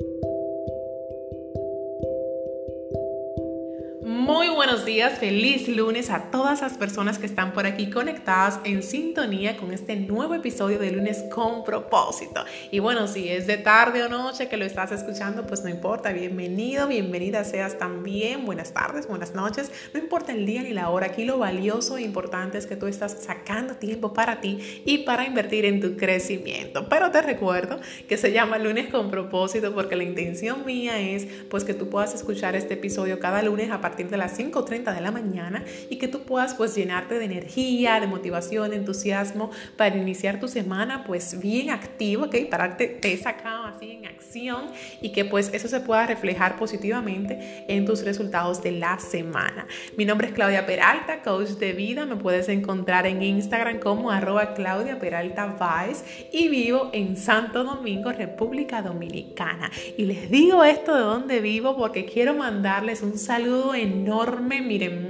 Thank 0.00 0.24
you. 0.24 0.33
Buenos 4.64 4.86
días, 4.86 5.18
feliz 5.18 5.68
lunes 5.68 6.08
a 6.08 6.30
todas 6.30 6.62
las 6.62 6.78
personas 6.78 7.18
que 7.18 7.26
están 7.26 7.52
por 7.52 7.66
aquí 7.66 7.90
conectadas 7.90 8.60
en 8.64 8.82
sintonía 8.82 9.56
con 9.58 9.72
este 9.72 9.94
nuevo 9.94 10.34
episodio 10.34 10.78
de 10.78 10.90
lunes 10.90 11.24
con 11.30 11.64
propósito. 11.64 12.44
Y 12.70 12.78
bueno, 12.78 13.06
si 13.08 13.28
es 13.28 13.46
de 13.46 13.58
tarde 13.58 14.02
o 14.02 14.08
noche 14.08 14.48
que 14.48 14.56
lo 14.56 14.64
estás 14.64 14.90
escuchando, 14.90 15.46
pues 15.46 15.62
no 15.64 15.68
importa, 15.68 16.12
bienvenido, 16.12 16.88
bienvenida 16.88 17.44
seas 17.44 17.78
también, 17.78 18.46
buenas 18.46 18.72
tardes, 18.72 19.06
buenas 19.06 19.34
noches, 19.34 19.70
no 19.92 20.00
importa 20.00 20.32
el 20.32 20.46
día 20.46 20.62
ni 20.62 20.72
la 20.72 20.88
hora, 20.88 21.06
aquí 21.06 21.24
lo 21.24 21.38
valioso 21.38 21.98
e 21.98 22.02
importante 22.02 22.56
es 22.56 22.66
que 22.66 22.76
tú 22.76 22.86
estás 22.86 23.18
sacando 23.22 23.74
tiempo 23.74 24.14
para 24.14 24.40
ti 24.40 24.82
y 24.86 24.98
para 24.98 25.26
invertir 25.26 25.66
en 25.66 25.80
tu 25.80 25.96
crecimiento. 25.96 26.88
Pero 26.88 27.10
te 27.10 27.20
recuerdo 27.20 27.80
que 28.08 28.16
se 28.16 28.32
llama 28.32 28.58
lunes 28.58 28.88
con 28.88 29.10
propósito 29.10 29.74
porque 29.74 29.94
la 29.94 30.04
intención 30.04 30.64
mía 30.64 30.98
es 31.00 31.26
pues 31.50 31.64
que 31.64 31.74
tú 31.74 31.90
puedas 31.90 32.14
escuchar 32.14 32.56
este 32.56 32.74
episodio 32.74 33.18
cada 33.20 33.42
lunes 33.42 33.70
a 33.70 33.80
partir 33.80 34.08
de 34.08 34.13
las 34.16 34.36
5 34.36 34.54
5.30 34.54 34.94
de 34.94 35.00
la 35.00 35.10
mañana 35.10 35.64
y 35.90 35.96
que 35.96 36.08
tú 36.08 36.22
puedas 36.22 36.54
pues 36.54 36.74
llenarte 36.74 37.18
de 37.18 37.24
energía, 37.24 38.00
de 38.00 38.06
motivación, 38.06 38.70
de 38.70 38.76
entusiasmo 38.76 39.50
para 39.76 39.96
iniciar 39.96 40.40
tu 40.40 40.48
semana 40.48 41.04
pues 41.04 41.40
bien 41.40 41.70
activo, 41.70 42.24
¿ok? 42.24 42.36
Pararte 42.50 42.86
te 42.86 43.16
sacado 43.16 43.64
así 43.64 43.90
en 43.90 44.06
acción 44.06 44.66
y 45.00 45.12
que 45.12 45.24
pues 45.24 45.52
eso 45.52 45.68
se 45.68 45.80
pueda 45.80 46.06
reflejar 46.06 46.56
positivamente 46.56 47.64
en 47.68 47.84
tus 47.84 48.04
resultados 48.04 48.62
de 48.62 48.72
la 48.72 48.98
semana. 48.98 49.66
Mi 49.96 50.04
nombre 50.04 50.28
es 50.28 50.32
Claudia 50.32 50.66
Peralta, 50.66 51.22
coach 51.22 51.50
de 51.50 51.72
vida. 51.72 52.06
Me 52.06 52.16
puedes 52.16 52.48
encontrar 52.48 53.06
en 53.06 53.22
Instagram 53.22 53.78
como 53.78 54.10
arroba 54.10 54.54
Claudia 54.54 54.98
Peralta 54.98 55.56
Vice 55.86 56.28
y 56.32 56.48
vivo 56.48 56.90
en 56.92 57.16
Santo 57.16 57.64
Domingo, 57.64 58.12
República 58.12 58.82
Dominicana. 58.82 59.70
Y 59.96 60.04
les 60.04 60.30
digo 60.30 60.64
esto 60.64 60.94
de 60.94 61.02
dónde 61.02 61.40
vivo 61.40 61.76
porque 61.76 62.04
quiero 62.04 62.34
mandarles 62.34 63.02
un 63.02 63.18
saludo 63.18 63.74
enorme 63.74 64.03
miren, 64.04 65.08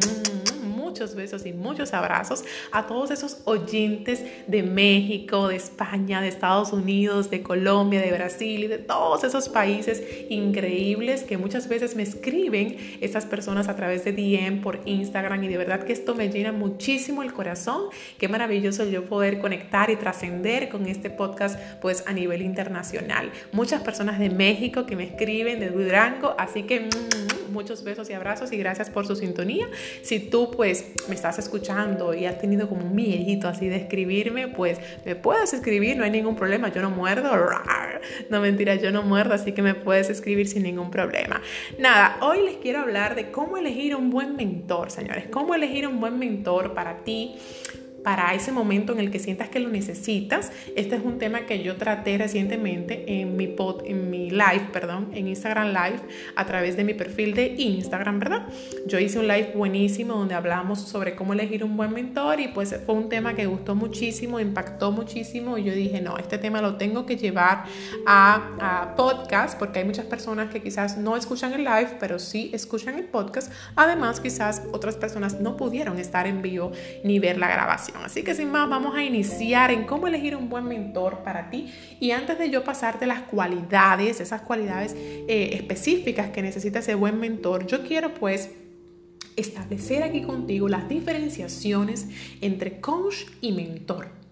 muchos 0.94 1.16
besos 1.16 1.44
y 1.44 1.52
muchos 1.52 1.92
abrazos 1.92 2.44
a 2.70 2.86
todos 2.86 3.10
esos 3.10 3.38
oyentes 3.46 4.24
de 4.46 4.62
México, 4.62 5.48
de 5.48 5.56
España, 5.56 6.20
de 6.20 6.28
Estados 6.28 6.72
Unidos, 6.72 7.30
de 7.30 7.42
Colombia, 7.42 8.00
de 8.00 8.12
Brasil 8.12 8.62
y 8.62 8.68
de 8.68 8.78
todos 8.78 9.24
esos 9.24 9.48
países 9.48 10.04
increíbles 10.28 11.24
que 11.24 11.36
muchas 11.36 11.66
veces 11.66 11.96
me 11.96 12.04
escriben 12.04 12.76
estas 13.00 13.26
personas 13.26 13.66
a 13.66 13.74
través 13.74 14.04
de 14.04 14.12
DM 14.12 14.60
por 14.60 14.82
Instagram 14.84 15.42
y 15.42 15.48
de 15.48 15.56
verdad 15.56 15.82
que 15.82 15.92
esto 15.92 16.14
me 16.14 16.28
llena 16.28 16.52
muchísimo 16.52 17.24
el 17.24 17.32
corazón. 17.32 17.86
Qué 18.16 18.28
maravilloso 18.28 18.88
yo 18.88 19.04
poder 19.06 19.40
conectar 19.40 19.90
y 19.90 19.96
trascender 19.96 20.68
con 20.68 20.86
este 20.86 21.10
podcast 21.10 21.58
pues 21.82 22.04
a 22.06 22.12
nivel 22.12 22.40
internacional. 22.40 23.32
Muchas 23.50 23.82
personas 23.82 24.20
de 24.20 24.30
México 24.30 24.86
que 24.86 24.94
me 24.94 25.02
escriben, 25.02 25.58
de 25.58 25.70
Durango, 25.70 26.36
así 26.38 26.62
que 26.62 26.82
mm, 26.82 27.34
muchos 27.54 27.84
besos 27.84 28.10
y 28.10 28.12
abrazos 28.12 28.52
y 28.52 28.58
gracias 28.58 28.90
por 28.90 29.06
su 29.06 29.16
sintonía. 29.16 29.66
Si 30.02 30.20
tú 30.20 30.50
pues 30.50 30.83
me 31.08 31.14
estás 31.14 31.38
escuchando 31.38 32.14
y 32.14 32.26
has 32.26 32.38
tenido 32.38 32.68
como 32.68 32.84
un 32.84 32.94
miedito 32.94 33.48
así 33.48 33.68
de 33.68 33.76
escribirme, 33.76 34.48
pues 34.48 34.78
me 35.04 35.16
puedes 35.16 35.52
escribir, 35.52 35.96
no 35.96 36.04
hay 36.04 36.10
ningún 36.10 36.36
problema, 36.36 36.68
yo 36.68 36.82
no 36.82 36.90
muerdo, 36.90 37.30
no 38.30 38.40
mentira, 38.40 38.74
yo 38.76 38.90
no 38.90 39.02
muerdo, 39.02 39.34
así 39.34 39.52
que 39.52 39.62
me 39.62 39.74
puedes 39.74 40.10
escribir 40.10 40.48
sin 40.48 40.62
ningún 40.62 40.90
problema. 40.90 41.40
Nada, 41.78 42.18
hoy 42.22 42.42
les 42.44 42.56
quiero 42.56 42.80
hablar 42.80 43.14
de 43.14 43.30
cómo 43.30 43.56
elegir 43.56 43.94
un 43.96 44.10
buen 44.10 44.36
mentor, 44.36 44.90
señores, 44.90 45.26
cómo 45.30 45.54
elegir 45.54 45.86
un 45.86 46.00
buen 46.00 46.18
mentor 46.18 46.74
para 46.74 47.04
ti 47.04 47.36
para 48.04 48.34
ese 48.34 48.52
momento 48.52 48.92
en 48.92 49.00
el 49.00 49.10
que 49.10 49.18
sientas 49.18 49.48
que 49.48 49.58
lo 49.58 49.70
necesitas. 49.70 50.52
Este 50.76 50.96
es 50.96 51.02
un 51.02 51.18
tema 51.18 51.46
que 51.46 51.62
yo 51.62 51.76
traté 51.76 52.18
recientemente 52.18 53.20
en 53.20 53.36
mi, 53.36 53.46
pod, 53.48 53.82
en 53.86 54.10
mi 54.10 54.30
live, 54.30 54.68
perdón, 54.72 55.08
en 55.14 55.26
Instagram 55.26 55.68
Live, 55.68 56.00
a 56.36 56.44
través 56.44 56.76
de 56.76 56.84
mi 56.84 56.92
perfil 56.92 57.34
de 57.34 57.54
Instagram, 57.56 58.20
¿verdad? 58.20 58.46
Yo 58.86 58.98
hice 58.98 59.18
un 59.18 59.26
live 59.26 59.52
buenísimo 59.54 60.14
donde 60.14 60.34
hablamos 60.34 60.80
sobre 60.80 61.16
cómo 61.16 61.32
elegir 61.32 61.64
un 61.64 61.76
buen 61.76 61.92
mentor 61.92 62.40
y 62.40 62.48
pues 62.48 62.78
fue 62.84 62.94
un 62.94 63.08
tema 63.08 63.34
que 63.34 63.46
gustó 63.46 63.74
muchísimo, 63.74 64.38
impactó 64.38 64.92
muchísimo 64.92 65.56
y 65.56 65.64
yo 65.64 65.72
dije, 65.72 66.02
no, 66.02 66.18
este 66.18 66.36
tema 66.36 66.60
lo 66.60 66.76
tengo 66.76 67.06
que 67.06 67.16
llevar 67.16 67.64
a, 68.06 68.50
a 68.60 68.96
podcast 68.96 69.58
porque 69.58 69.78
hay 69.78 69.86
muchas 69.86 70.04
personas 70.04 70.50
que 70.52 70.60
quizás 70.60 70.98
no 70.98 71.16
escuchan 71.16 71.54
el 71.54 71.64
live, 71.64 71.96
pero 71.98 72.18
sí 72.18 72.50
escuchan 72.52 72.98
el 72.98 73.04
podcast. 73.04 73.50
Además, 73.76 74.20
quizás 74.20 74.62
otras 74.72 74.96
personas 74.96 75.40
no 75.40 75.56
pudieron 75.56 75.98
estar 75.98 76.26
en 76.26 76.42
vivo 76.42 76.70
ni 77.02 77.18
ver 77.18 77.38
la 77.38 77.48
grabación. 77.48 77.93
Así 78.02 78.22
que 78.22 78.34
sin 78.34 78.50
más, 78.50 78.68
vamos 78.68 78.96
a 78.96 79.04
iniciar 79.04 79.70
en 79.70 79.84
cómo 79.84 80.06
elegir 80.06 80.36
un 80.36 80.48
buen 80.48 80.64
mentor 80.64 81.22
para 81.22 81.50
ti. 81.50 81.72
Y 82.00 82.10
antes 82.10 82.38
de 82.38 82.50
yo 82.50 82.64
pasarte 82.64 83.06
las 83.06 83.20
cualidades, 83.20 84.20
esas 84.20 84.42
cualidades 84.42 84.94
eh, 84.96 85.50
específicas 85.52 86.30
que 86.30 86.42
necesita 86.42 86.80
ese 86.80 86.94
buen 86.94 87.18
mentor, 87.18 87.66
yo 87.66 87.82
quiero 87.86 88.14
pues 88.14 88.50
establecer 89.36 90.02
aquí 90.02 90.22
contigo 90.22 90.68
las 90.68 90.88
diferenciaciones 90.88 92.08
entre 92.40 92.80
coach 92.80 93.24
y 93.40 93.52
mentor. 93.52 94.23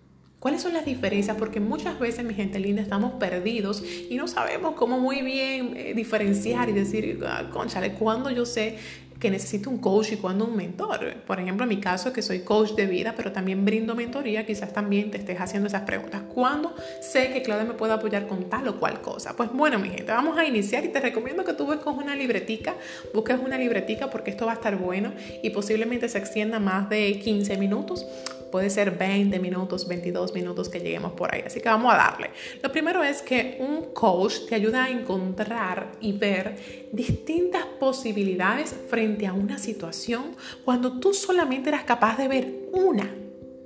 ¿Cuáles 0.42 0.60
son 0.60 0.72
las 0.72 0.84
diferencias? 0.84 1.36
Porque 1.36 1.60
muchas 1.60 2.00
veces, 2.00 2.24
mi 2.24 2.34
gente 2.34 2.58
linda, 2.58 2.82
estamos 2.82 3.12
perdidos 3.12 3.80
y 4.10 4.16
no 4.16 4.26
sabemos 4.26 4.74
cómo 4.74 4.98
muy 4.98 5.22
bien 5.22 5.76
eh, 5.76 5.92
diferenciar 5.94 6.68
y 6.68 6.72
decir, 6.72 7.20
ah, 7.24 7.48
conchale, 7.52 7.92
cuando 7.92 8.28
yo 8.28 8.44
sé 8.44 8.76
que 9.20 9.30
necesito 9.30 9.70
un 9.70 9.78
coach 9.78 10.10
y 10.10 10.16
cuando 10.16 10.44
un 10.46 10.56
mentor. 10.56 11.14
Por 11.28 11.38
ejemplo, 11.38 11.62
en 11.62 11.68
mi 11.68 11.76
caso, 11.76 12.12
que 12.12 12.22
soy 12.22 12.40
coach 12.40 12.72
de 12.72 12.86
vida, 12.86 13.14
pero 13.16 13.30
también 13.30 13.64
brindo 13.64 13.94
mentoría, 13.94 14.44
quizás 14.44 14.72
también 14.72 15.12
te 15.12 15.18
estés 15.18 15.40
haciendo 15.40 15.68
esas 15.68 15.82
preguntas. 15.82 16.22
¿Cuándo 16.34 16.74
sé 17.00 17.30
que 17.32 17.40
Claudia 17.40 17.64
me 17.64 17.74
puede 17.74 17.92
apoyar 17.92 18.26
con 18.26 18.50
tal 18.50 18.66
o 18.66 18.80
cual 18.80 19.00
cosa? 19.00 19.36
Pues 19.36 19.52
bueno, 19.52 19.78
mi 19.78 19.90
gente, 19.90 20.10
vamos 20.10 20.36
a 20.38 20.44
iniciar 20.44 20.84
y 20.84 20.88
te 20.88 20.98
recomiendo 20.98 21.44
que 21.44 21.52
tú 21.52 21.66
busques 21.66 21.86
una 21.86 22.16
libretica, 22.16 22.74
busques 23.14 23.38
una 23.38 23.56
libretica 23.56 24.10
porque 24.10 24.32
esto 24.32 24.46
va 24.46 24.52
a 24.52 24.54
estar 24.56 24.76
bueno 24.76 25.12
y 25.40 25.50
posiblemente 25.50 26.08
se 26.08 26.18
extienda 26.18 26.58
más 26.58 26.88
de 26.88 27.20
15 27.20 27.58
minutos 27.58 28.04
puede 28.52 28.70
ser 28.70 28.92
20 28.92 29.40
minutos, 29.40 29.88
22 29.88 30.32
minutos 30.34 30.68
que 30.68 30.78
lleguemos 30.78 31.14
por 31.14 31.34
ahí. 31.34 31.42
Así 31.44 31.60
que 31.60 31.68
vamos 31.68 31.92
a 31.92 31.96
darle. 31.96 32.30
Lo 32.62 32.70
primero 32.70 33.02
es 33.02 33.22
que 33.22 33.56
un 33.58 33.92
coach 33.92 34.46
te 34.48 34.54
ayuda 34.54 34.84
a 34.84 34.90
encontrar 34.90 35.92
y 36.00 36.12
ver 36.12 36.88
distintas 36.92 37.64
posibilidades 37.80 38.76
frente 38.88 39.26
a 39.26 39.32
una 39.32 39.58
situación 39.58 40.36
cuando 40.64 41.00
tú 41.00 41.14
solamente 41.14 41.70
eras 41.70 41.82
capaz 41.82 42.18
de 42.18 42.28
ver 42.28 42.54
una. 42.72 43.16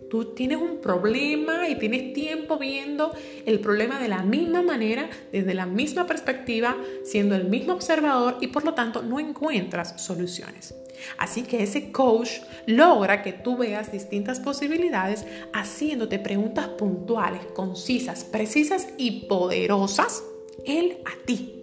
Tú 0.09 0.27
tienes 0.35 0.59
un 0.59 0.81
problema 0.81 1.69
y 1.69 1.75
tienes 1.75 2.13
tiempo 2.13 2.59
viendo 2.59 3.13
el 3.45 3.59
problema 3.59 3.99
de 3.99 4.07
la 4.07 4.23
misma 4.23 4.63
manera, 4.63 5.11
desde 5.33 5.53
la 5.53 5.67
misma 5.67 6.07
perspectiva, 6.07 6.77
siendo 7.05 7.35
el 7.35 7.47
mismo 7.49 7.73
observador 7.73 8.39
y 8.41 8.47
por 8.47 8.65
lo 8.65 8.73
tanto 8.73 9.03
no 9.03 9.19
encuentras 9.19 10.01
soluciones. 10.01 10.75
Así 11.19 11.43
que 11.43 11.63
ese 11.63 11.93
coach 11.93 12.31
logra 12.67 13.23
que 13.23 13.33
tú 13.33 13.57
veas 13.57 13.93
distintas 13.93 14.41
posibilidades 14.41 15.27
haciéndote 15.53 16.19
preguntas 16.19 16.69
puntuales, 16.69 17.43
concisas, 17.55 18.25
precisas 18.25 18.89
y 18.97 19.27
poderosas. 19.27 20.23
Él 20.65 20.99
a 21.05 21.25
ti. 21.25 21.63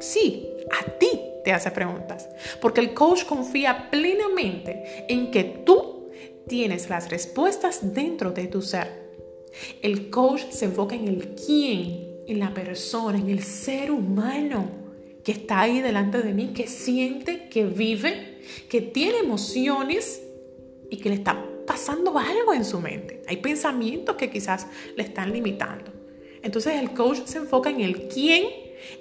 Sí, 0.00 0.48
a 0.70 0.90
ti 0.98 1.20
te 1.44 1.52
hace 1.52 1.70
preguntas. 1.70 2.28
Porque 2.60 2.80
el 2.80 2.94
coach 2.94 3.24
confía 3.24 3.90
plenamente 3.90 5.04
en 5.08 5.30
que 5.30 5.44
tú 5.44 6.10
tienes 6.48 6.88
las 6.88 7.10
respuestas 7.10 7.94
dentro 7.94 8.32
de 8.32 8.46
tu 8.46 8.62
ser. 8.62 9.10
El 9.82 10.10
coach 10.10 10.42
se 10.50 10.66
enfoca 10.66 10.94
en 10.94 11.08
el 11.08 11.34
quién, 11.34 12.22
en 12.26 12.38
la 12.38 12.54
persona, 12.54 13.18
en 13.18 13.28
el 13.28 13.42
ser 13.42 13.90
humano 13.90 14.80
que 15.24 15.32
está 15.32 15.60
ahí 15.60 15.80
delante 15.80 16.22
de 16.22 16.32
mí, 16.32 16.52
que 16.54 16.66
siente, 16.66 17.48
que 17.48 17.64
vive, 17.66 18.29
que 18.68 18.80
tiene 18.80 19.18
emociones 19.18 20.22
y 20.90 20.96
que 20.98 21.08
le 21.08 21.16
está 21.16 21.44
pasando 21.66 22.18
algo 22.18 22.52
en 22.52 22.64
su 22.64 22.80
mente. 22.80 23.22
Hay 23.28 23.36
pensamientos 23.36 24.16
que 24.16 24.30
quizás 24.30 24.66
le 24.96 25.02
están 25.02 25.32
limitando. 25.32 25.92
Entonces 26.42 26.80
el 26.80 26.92
coach 26.92 27.20
se 27.24 27.38
enfoca 27.38 27.70
en 27.70 27.80
el 27.80 28.08
quién, 28.08 28.44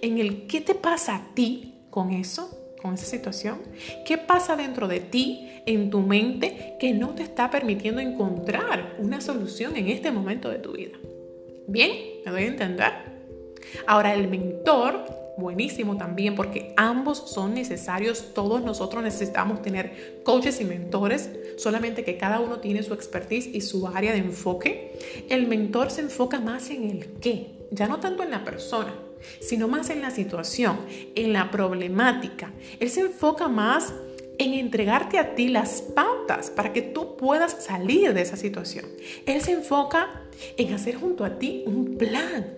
en 0.02 0.18
el 0.18 0.48
qué 0.48 0.62
te 0.62 0.76
pasa 0.76 1.16
a 1.16 1.34
ti 1.34 1.74
con 1.90 2.12
eso, 2.12 2.76
con 2.82 2.94
esa 2.94 3.06
situación. 3.06 3.60
¿Qué 4.06 4.18
pasa 4.18 4.56
dentro 4.56 4.88
de 4.88 5.00
ti, 5.00 5.50
en 5.66 5.90
tu 5.90 6.02
mente, 6.02 6.76
que 6.80 6.94
no 6.94 7.16
te 7.16 7.24
está 7.24 7.50
permitiendo 7.50 8.02
encontrar 8.02 8.96
una 9.00 9.22
solución 9.22 9.76
en 9.76 9.88
este 9.88 10.12
momento 10.12 10.50
de 10.50 10.60
tu 10.60 10.74
vida? 10.74 10.98
Bien, 11.68 11.92
¿me 12.26 12.32
doy 12.32 12.44
a 12.44 12.48
entender? 12.48 12.94
Ahora 13.88 14.14
el 14.14 14.28
mentor 14.28 15.06
buenísimo 15.40 15.98
también 15.98 16.36
porque 16.36 16.74
ambos 16.78 17.18
son 17.18 17.54
necesarios, 17.54 18.34
todos 18.34 18.62
nosotros 18.64 19.04
necesitamos 19.04 19.62
tener 19.62 20.22
coaches 20.24 20.62
y 20.62 20.66
mentores, 20.66 21.30
solamente 21.58 22.04
que 22.04 22.18
cada 22.18 22.40
uno 22.40 22.60
tiene 22.60 22.84
su 22.84 22.94
expertise 22.94 23.48
y 23.48 23.62
su 23.62 23.88
área 23.88 24.12
de 24.12 24.20
enfoque. 24.20 25.26
El 25.30 25.48
mentor 25.48 25.92
se 25.92 26.02
enfoca 26.02 26.40
más 26.40 26.70
en 26.70 26.90
el 26.90 27.06
qué, 27.20 27.68
ya 27.72 27.88
no 27.88 28.00
tanto 28.00 28.24
en 28.24 28.32
la 28.32 28.44
persona, 28.44 28.94
sino 29.42 29.68
más 29.68 29.90
en 29.90 30.02
la 30.02 30.12
situación, 30.12 30.80
en 31.16 31.34
la 31.34 31.52
problemática. 31.52 32.52
Él 32.80 32.90
se 32.90 33.02
enfoca 33.02 33.48
más 33.48 33.94
en 34.38 34.54
entregarte 34.54 35.20
a 35.20 35.36
ti 35.36 35.50
las 35.50 35.82
pautas 35.82 36.50
para 36.50 36.72
que 36.72 36.82
tú 36.82 37.18
puedas 37.18 37.64
salir 37.64 38.14
de 38.14 38.22
esa 38.22 38.38
situación. 38.38 38.86
Él 39.26 39.42
se 39.42 39.52
enfoca 39.52 40.24
en 40.58 40.74
hacer 40.74 40.96
junto 40.96 41.26
a 41.26 41.38
ti 41.38 41.64
un 41.68 41.98
plan, 41.98 42.54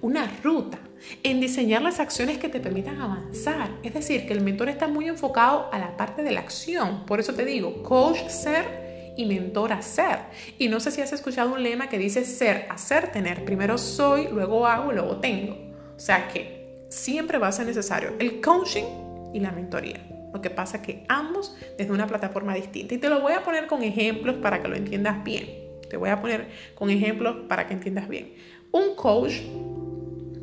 una 0.00 0.26
ruta 0.42 0.80
en 1.22 1.40
diseñar 1.40 1.82
las 1.82 2.00
acciones 2.00 2.38
que 2.38 2.48
te 2.48 2.60
permitan 2.60 3.00
avanzar. 3.00 3.70
Es 3.82 3.94
decir, 3.94 4.26
que 4.26 4.32
el 4.32 4.40
mentor 4.40 4.68
está 4.68 4.88
muy 4.88 5.08
enfocado 5.08 5.68
a 5.72 5.78
la 5.78 5.96
parte 5.96 6.22
de 6.22 6.32
la 6.32 6.40
acción. 6.40 7.06
Por 7.06 7.20
eso 7.20 7.34
te 7.34 7.44
digo, 7.44 7.82
coach 7.82 8.28
ser 8.28 9.14
y 9.16 9.26
mentor 9.26 9.72
hacer. 9.72 10.18
Y 10.58 10.68
no 10.68 10.80
sé 10.80 10.90
si 10.90 11.00
has 11.00 11.12
escuchado 11.12 11.52
un 11.52 11.62
lema 11.62 11.88
que 11.88 11.98
dice 11.98 12.24
ser, 12.24 12.66
hacer, 12.70 13.12
tener. 13.12 13.44
Primero 13.44 13.78
soy, 13.78 14.28
luego 14.30 14.66
hago, 14.66 14.92
luego 14.92 15.16
tengo. 15.16 15.54
O 15.96 16.00
sea 16.00 16.28
que 16.28 16.86
siempre 16.88 17.38
va 17.38 17.48
a 17.48 17.52
ser 17.52 17.66
necesario 17.66 18.14
el 18.18 18.40
coaching 18.40 18.84
y 19.32 19.40
la 19.40 19.52
mentoría. 19.52 20.00
Lo 20.32 20.40
que 20.40 20.50
pasa 20.50 20.78
es 20.78 20.82
que 20.82 21.04
ambos 21.08 21.56
desde 21.78 21.92
una 21.92 22.06
plataforma 22.06 22.54
distinta. 22.54 22.94
Y 22.94 22.98
te 22.98 23.08
lo 23.08 23.20
voy 23.20 23.34
a 23.34 23.42
poner 23.44 23.66
con 23.66 23.82
ejemplos 23.82 24.36
para 24.36 24.60
que 24.60 24.68
lo 24.68 24.74
entiendas 24.74 25.22
bien. 25.22 25.48
Te 25.88 25.96
voy 25.96 26.10
a 26.10 26.20
poner 26.20 26.48
con 26.74 26.90
ejemplos 26.90 27.36
para 27.48 27.68
que 27.68 27.74
entiendas 27.74 28.08
bien. 28.08 28.34
Un 28.72 28.96
coach 28.96 29.34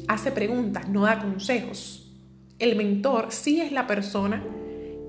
hace 0.08 0.32
preguntas, 0.32 0.90
no 0.90 1.04
da 1.04 1.20
consejos. 1.20 2.12
El 2.60 2.76
mentor 2.76 3.28
sí 3.32 3.62
es 3.62 3.72
la 3.72 3.88
persona 3.88 4.44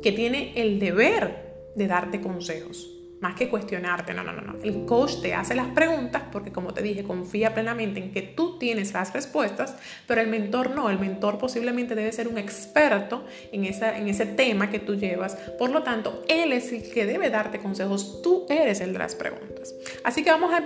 que 0.02 0.12
tiene 0.12 0.52
el 0.56 0.78
deber 0.78 1.72
de 1.76 1.86
darte 1.86 2.20
consejos 2.20 3.01
más 3.22 3.36
que 3.36 3.48
cuestionarte, 3.48 4.12
no, 4.14 4.24
no, 4.24 4.32
no, 4.32 4.42
no. 4.42 4.58
El 4.64 4.84
coach 4.84 5.20
te 5.22 5.32
hace 5.32 5.54
las 5.54 5.68
preguntas 5.68 6.24
porque 6.32 6.50
como 6.50 6.74
te 6.74 6.82
dije, 6.82 7.04
confía 7.04 7.54
plenamente 7.54 8.00
en 8.00 8.10
que 8.10 8.20
tú 8.20 8.58
tienes 8.58 8.92
las 8.92 9.12
respuestas, 9.12 9.76
pero 10.08 10.20
el 10.20 10.26
mentor 10.26 10.70
no, 10.70 10.90
el 10.90 10.98
mentor 10.98 11.38
posiblemente 11.38 11.94
debe 11.94 12.10
ser 12.10 12.26
un 12.26 12.36
experto 12.36 13.24
en, 13.52 13.64
esa, 13.64 13.96
en 13.96 14.08
ese 14.08 14.26
tema 14.26 14.70
que 14.70 14.80
tú 14.80 14.96
llevas, 14.96 15.36
por 15.56 15.70
lo 15.70 15.84
tanto, 15.84 16.24
él 16.28 16.52
es 16.52 16.72
el 16.72 16.90
que 16.90 17.06
debe 17.06 17.30
darte 17.30 17.60
consejos, 17.60 18.22
tú 18.22 18.44
eres 18.48 18.80
el 18.80 18.92
de 18.92 18.98
las 18.98 19.14
preguntas. 19.14 19.72
Así 20.02 20.24
que 20.24 20.30
vamos 20.30 20.52
a, 20.52 20.58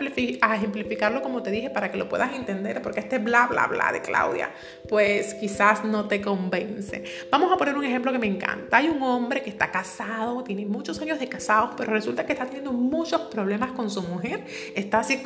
ejemplificarlo 0.54 1.20
como 1.20 1.42
te 1.42 1.50
dije 1.50 1.68
para 1.68 1.90
que 1.90 1.98
lo 1.98 2.08
puedas 2.08 2.34
entender, 2.34 2.80
porque 2.80 3.00
este 3.00 3.18
bla, 3.18 3.46
bla, 3.48 3.66
bla 3.66 3.92
de 3.92 4.00
Claudia, 4.00 4.50
pues 4.88 5.34
quizás 5.34 5.84
no 5.84 6.08
te 6.08 6.22
convence. 6.22 7.04
Vamos 7.30 7.52
a 7.52 7.58
poner 7.58 7.76
un 7.76 7.84
ejemplo 7.84 8.12
que 8.12 8.18
me 8.18 8.26
encanta. 8.26 8.78
Hay 8.78 8.88
un 8.88 9.02
hombre 9.02 9.42
que 9.42 9.50
está 9.50 9.70
casado, 9.70 10.42
tiene 10.42 10.64
muchos 10.64 10.98
años 11.02 11.18
de 11.18 11.28
casados, 11.28 11.74
pero 11.76 11.92
resulta 11.92 12.24
que 12.24 12.32
está 12.32 12.45
teniendo 12.46 12.72
muchos 12.72 13.20
problemas 13.22 13.72
con 13.72 13.90
su 13.90 14.02
mujer, 14.02 14.44
está 14.74 15.00
así, 15.00 15.20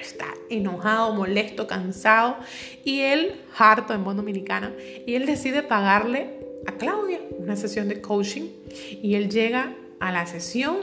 está 0.00 0.26
enojado, 0.50 1.14
molesto, 1.14 1.66
cansado, 1.66 2.36
y 2.84 3.00
él, 3.00 3.40
harto 3.56 3.94
en 3.94 4.04
buen 4.04 4.16
dominicana, 4.16 4.72
y 5.06 5.14
él 5.14 5.26
decide 5.26 5.62
pagarle 5.62 6.40
a 6.66 6.72
Claudia 6.72 7.20
una 7.38 7.56
sesión 7.56 7.88
de 7.88 8.00
coaching, 8.00 8.48
y 9.02 9.14
él 9.14 9.30
llega 9.30 9.74
a 10.00 10.12
la 10.12 10.26
sesión 10.26 10.76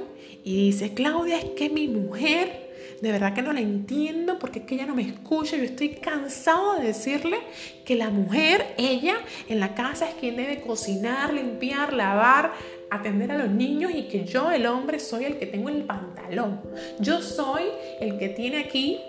y 0.44 0.72
dice, 0.72 0.94
Claudia, 0.94 1.38
es 1.38 1.46
que 1.52 1.70
mi 1.70 1.88
mujer 1.88 2.64
de 3.04 3.12
verdad 3.12 3.34
que 3.34 3.42
no 3.42 3.52
la 3.52 3.60
entiendo 3.60 4.40
porque 4.40 4.60
es 4.60 4.66
que 4.66 4.76
ella 4.76 4.86
no 4.86 4.96
me 4.96 5.02
escucha. 5.02 5.58
Yo 5.58 5.64
estoy 5.64 5.90
cansado 5.90 6.78
de 6.78 6.88
decirle 6.88 7.38
que 7.84 7.98
la 7.98 8.10
mujer, 8.10 8.76
ella, 8.78 9.16
en 9.50 9.60
la 9.60 9.76
casa 9.76 10.08
es 10.08 10.16
quien 10.16 10.38
debe 10.38 10.62
cocinar, 10.62 11.34
limpiar, 11.34 11.92
lavar, 11.92 12.54
atender 12.94 13.32
a 13.32 13.38
los 13.38 13.50
niños 13.50 13.92
y 13.94 14.04
que 14.04 14.26
yo, 14.26 14.52
el 14.52 14.66
hombre, 14.68 15.00
soy 15.00 15.26
el 15.26 15.38
que 15.38 15.48
tengo 15.48 15.70
el 15.70 15.84
pantalón. 15.84 16.62
Yo 17.00 17.22
soy 17.22 17.64
el 18.00 18.18
que 18.20 18.30
tiene 18.30 18.60
aquí 18.60 19.02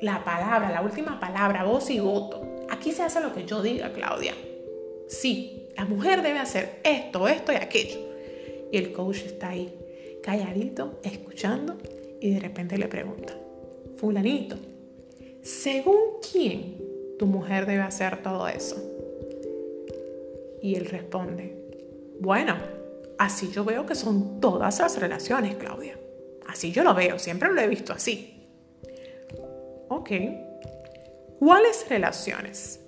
la 0.00 0.24
palabra, 0.24 0.70
la 0.70 0.82
última 0.82 1.20
palabra, 1.20 1.64
voz 1.64 1.90
y 1.90 2.00
voto. 2.00 2.66
Aquí 2.70 2.92
se 2.92 3.02
hace 3.02 3.20
lo 3.20 3.32
que 3.32 3.44
yo 3.44 3.62
diga, 3.62 3.92
Claudia. 3.92 4.34
Sí, 5.08 5.68
la 5.76 5.84
mujer 5.84 6.22
debe 6.22 6.38
hacer 6.38 6.80
esto, 6.82 7.28
esto 7.28 7.52
y 7.52 7.56
aquello. 7.56 7.98
Y 8.72 8.78
el 8.78 8.92
coach 8.92 9.18
está 9.26 9.50
ahí, 9.50 9.72
calladito, 10.22 10.98
escuchando 11.02 11.76
y 12.20 12.34
de 12.34 12.40
repente 12.40 12.78
le 12.78 12.88
pregunta, 12.88 13.34
fulanito, 13.96 14.56
¿según 15.42 16.20
quién 16.32 16.76
tu 17.18 17.26
mujer 17.26 17.66
debe 17.66 17.82
hacer 17.82 18.22
todo 18.22 18.48
eso? 18.48 18.76
Y 20.62 20.74
él 20.74 20.86
responde, 20.86 21.54
bueno, 22.18 22.56
así 23.18 23.50
yo 23.50 23.64
veo 23.64 23.86
que 23.86 23.94
son 23.94 24.40
todas 24.40 24.78
las 24.80 25.00
relaciones, 25.00 25.56
Claudia. 25.56 25.98
Así 26.46 26.72
yo 26.72 26.84
lo 26.84 26.94
veo, 26.94 27.18
siempre 27.18 27.52
lo 27.52 27.60
he 27.60 27.68
visto 27.68 27.92
así. 27.92 28.48
Ok, 29.88 30.10
¿cuáles 31.38 31.88
relaciones? 31.88 32.80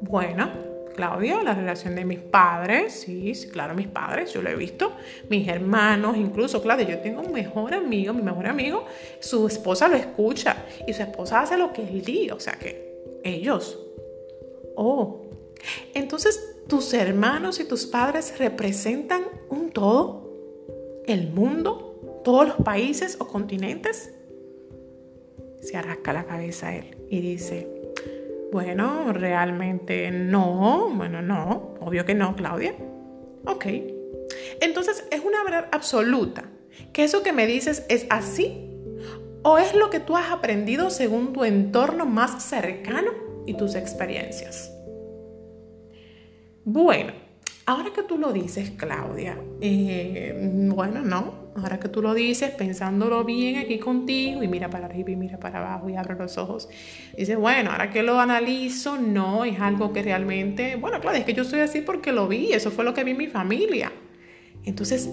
Bueno, 0.00 0.50
Claudia, 0.94 1.42
la 1.42 1.54
relación 1.54 1.94
de 1.94 2.04
mis 2.04 2.18
padres, 2.18 2.92
sí, 2.92 3.34
sí, 3.34 3.48
claro, 3.48 3.74
mis 3.74 3.88
padres, 3.88 4.32
yo 4.32 4.42
lo 4.42 4.50
he 4.50 4.56
visto, 4.56 4.92
mis 5.28 5.48
hermanos, 5.48 6.16
incluso, 6.16 6.62
Claudia, 6.62 6.88
yo 6.88 6.98
tengo 6.98 7.22
un 7.22 7.32
mejor 7.32 7.74
amigo, 7.74 8.12
mi 8.12 8.22
mejor 8.22 8.46
amigo, 8.46 8.86
su 9.20 9.46
esposa 9.46 9.88
lo 9.88 9.96
escucha 9.96 10.64
y 10.86 10.92
su 10.92 11.02
esposa 11.02 11.40
hace 11.40 11.56
lo 11.56 11.72
que 11.72 11.82
él 11.82 12.02
diga, 12.02 12.34
o 12.34 12.40
sea 12.40 12.54
que 12.54 13.20
ellos. 13.24 13.78
Oh, 14.76 15.22
entonces 15.94 16.51
tus 16.68 16.94
hermanos 16.94 17.60
y 17.60 17.64
tus 17.64 17.86
padres 17.86 18.38
representan 18.38 19.22
un 19.48 19.70
todo, 19.70 20.30
el 21.06 21.30
mundo, 21.30 22.20
todos 22.24 22.48
los 22.48 22.56
países 22.56 23.16
o 23.20 23.26
continentes. 23.26 24.14
Se 25.60 25.76
arrasca 25.76 26.12
la 26.12 26.24
cabeza 26.24 26.74
él 26.74 26.96
y 27.08 27.20
dice, 27.20 27.68
bueno, 28.52 29.12
realmente 29.12 30.10
no. 30.10 30.90
Bueno, 30.94 31.22
no. 31.22 31.74
Obvio 31.80 32.04
que 32.04 32.14
no, 32.14 32.36
Claudia. 32.36 32.74
Ok. 33.46 33.66
Entonces 34.60 35.06
es 35.10 35.24
una 35.24 35.42
verdad 35.42 35.68
absoluta. 35.72 36.44
¿Que 36.92 37.04
eso 37.04 37.22
que 37.22 37.32
me 37.32 37.46
dices 37.46 37.84
es 37.88 38.06
así? 38.10 38.68
¿O 39.42 39.58
es 39.58 39.74
lo 39.74 39.90
que 39.90 40.00
tú 40.00 40.16
has 40.16 40.30
aprendido 40.30 40.90
según 40.90 41.32
tu 41.32 41.44
entorno 41.44 42.06
más 42.06 42.42
cercano 42.44 43.10
y 43.46 43.54
tus 43.54 43.74
experiencias? 43.74 44.70
Bueno, 46.64 47.12
ahora 47.66 47.90
que 47.92 48.04
tú 48.04 48.18
lo 48.18 48.32
dices, 48.32 48.70
Claudia, 48.76 49.36
eh, 49.60 50.68
bueno, 50.72 51.02
no, 51.02 51.34
ahora 51.56 51.80
que 51.80 51.88
tú 51.88 52.02
lo 52.02 52.14
dices, 52.14 52.50
pensándolo 52.50 53.24
bien 53.24 53.58
aquí 53.58 53.78
contigo 53.78 54.44
y 54.44 54.48
mira 54.48 54.70
para 54.70 54.86
arriba 54.86 55.10
y 55.10 55.16
mira 55.16 55.38
para 55.38 55.58
abajo 55.58 55.88
y 55.88 55.96
abre 55.96 56.14
los 56.14 56.38
ojos, 56.38 56.68
dices, 57.16 57.36
bueno, 57.36 57.72
ahora 57.72 57.90
que 57.90 58.04
lo 58.04 58.20
analizo, 58.20 58.96
no 58.96 59.44
es 59.44 59.58
algo 59.58 59.92
que 59.92 60.02
realmente, 60.02 60.76
bueno, 60.76 61.00
claro, 61.00 61.18
es 61.18 61.24
que 61.24 61.34
yo 61.34 61.44
soy 61.44 61.60
así 61.60 61.80
porque 61.80 62.12
lo 62.12 62.28
vi, 62.28 62.52
eso 62.52 62.70
fue 62.70 62.84
lo 62.84 62.94
que 62.94 63.02
vi 63.02 63.10
en 63.10 63.18
mi 63.18 63.26
familia. 63.26 63.92
Entonces, 64.64 65.10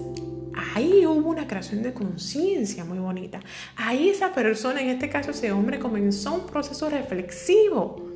ahí 0.74 1.04
hubo 1.06 1.30
una 1.30 1.48
creación 1.48 1.82
de 1.82 1.92
conciencia 1.92 2.84
muy 2.84 2.98
bonita. 2.98 3.40
Ahí 3.76 4.08
esa 4.08 4.32
persona, 4.32 4.80
en 4.80 4.90
este 4.90 5.08
caso 5.08 5.32
ese 5.32 5.50
hombre, 5.50 5.80
comenzó 5.80 6.34
un 6.34 6.46
proceso 6.46 6.88
reflexivo. 6.88 8.09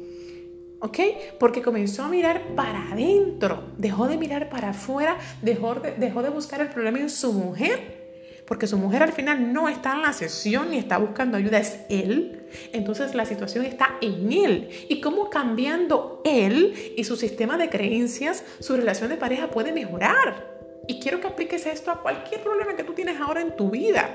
¿Ok? 0.85 0.99
Porque 1.41 1.63
comenzó 1.63 2.03
a 2.03 2.09
mirar 2.09 2.55
para 2.55 2.93
adentro, 2.93 3.73
dejó 3.79 4.07
de 4.07 4.19
mirar 4.19 4.51
para 4.51 4.69
afuera, 4.71 5.17
dejó 5.41 5.77
de, 5.77 5.93
dejó 5.93 6.23
de 6.23 6.29
buscar 6.29 6.61
el 6.61 6.69
problema 6.69 6.99
en 6.99 7.09
su 7.09 7.33
mujer 7.33 8.05
porque 8.47 8.67
su 8.67 8.77
mujer 8.77 9.03
al 9.03 9.13
final 9.13 9.53
no 9.53 9.69
está 9.69 9.95
en 9.95 10.03
la 10.03 10.13
sesión 10.13 10.71
ni 10.71 10.79
está 10.79 10.99
buscando 10.99 11.39
ayuda, 11.39 11.59
es 11.59 11.81
él. 11.89 12.47
Entonces 12.73 13.15
la 13.15 13.25
situación 13.25 13.65
está 13.65 13.97
en 14.03 14.31
él. 14.33 14.69
Y 14.89 15.01
cómo 15.01 15.31
cambiando 15.31 16.21
él 16.25 16.93
y 16.97 17.05
su 17.05 17.17
sistema 17.17 17.57
de 17.57 17.71
creencias, 17.71 18.45
su 18.61 18.77
relación 18.77 19.09
de 19.09 19.17
pareja 19.17 19.51
puede 19.51 19.73
mejorar. 19.73 20.53
Y 20.87 21.01
quiero 21.01 21.21
que 21.21 21.29
apliques 21.29 21.65
esto 21.65 21.91
a 21.91 22.03
cualquier 22.03 22.43
problema 22.43 22.77
que 22.77 22.85
tú 22.85 22.93
tienes 22.93 23.19
ahora 23.19 23.41
en 23.41 23.57
tu 23.57 23.71
vida. 23.71 24.11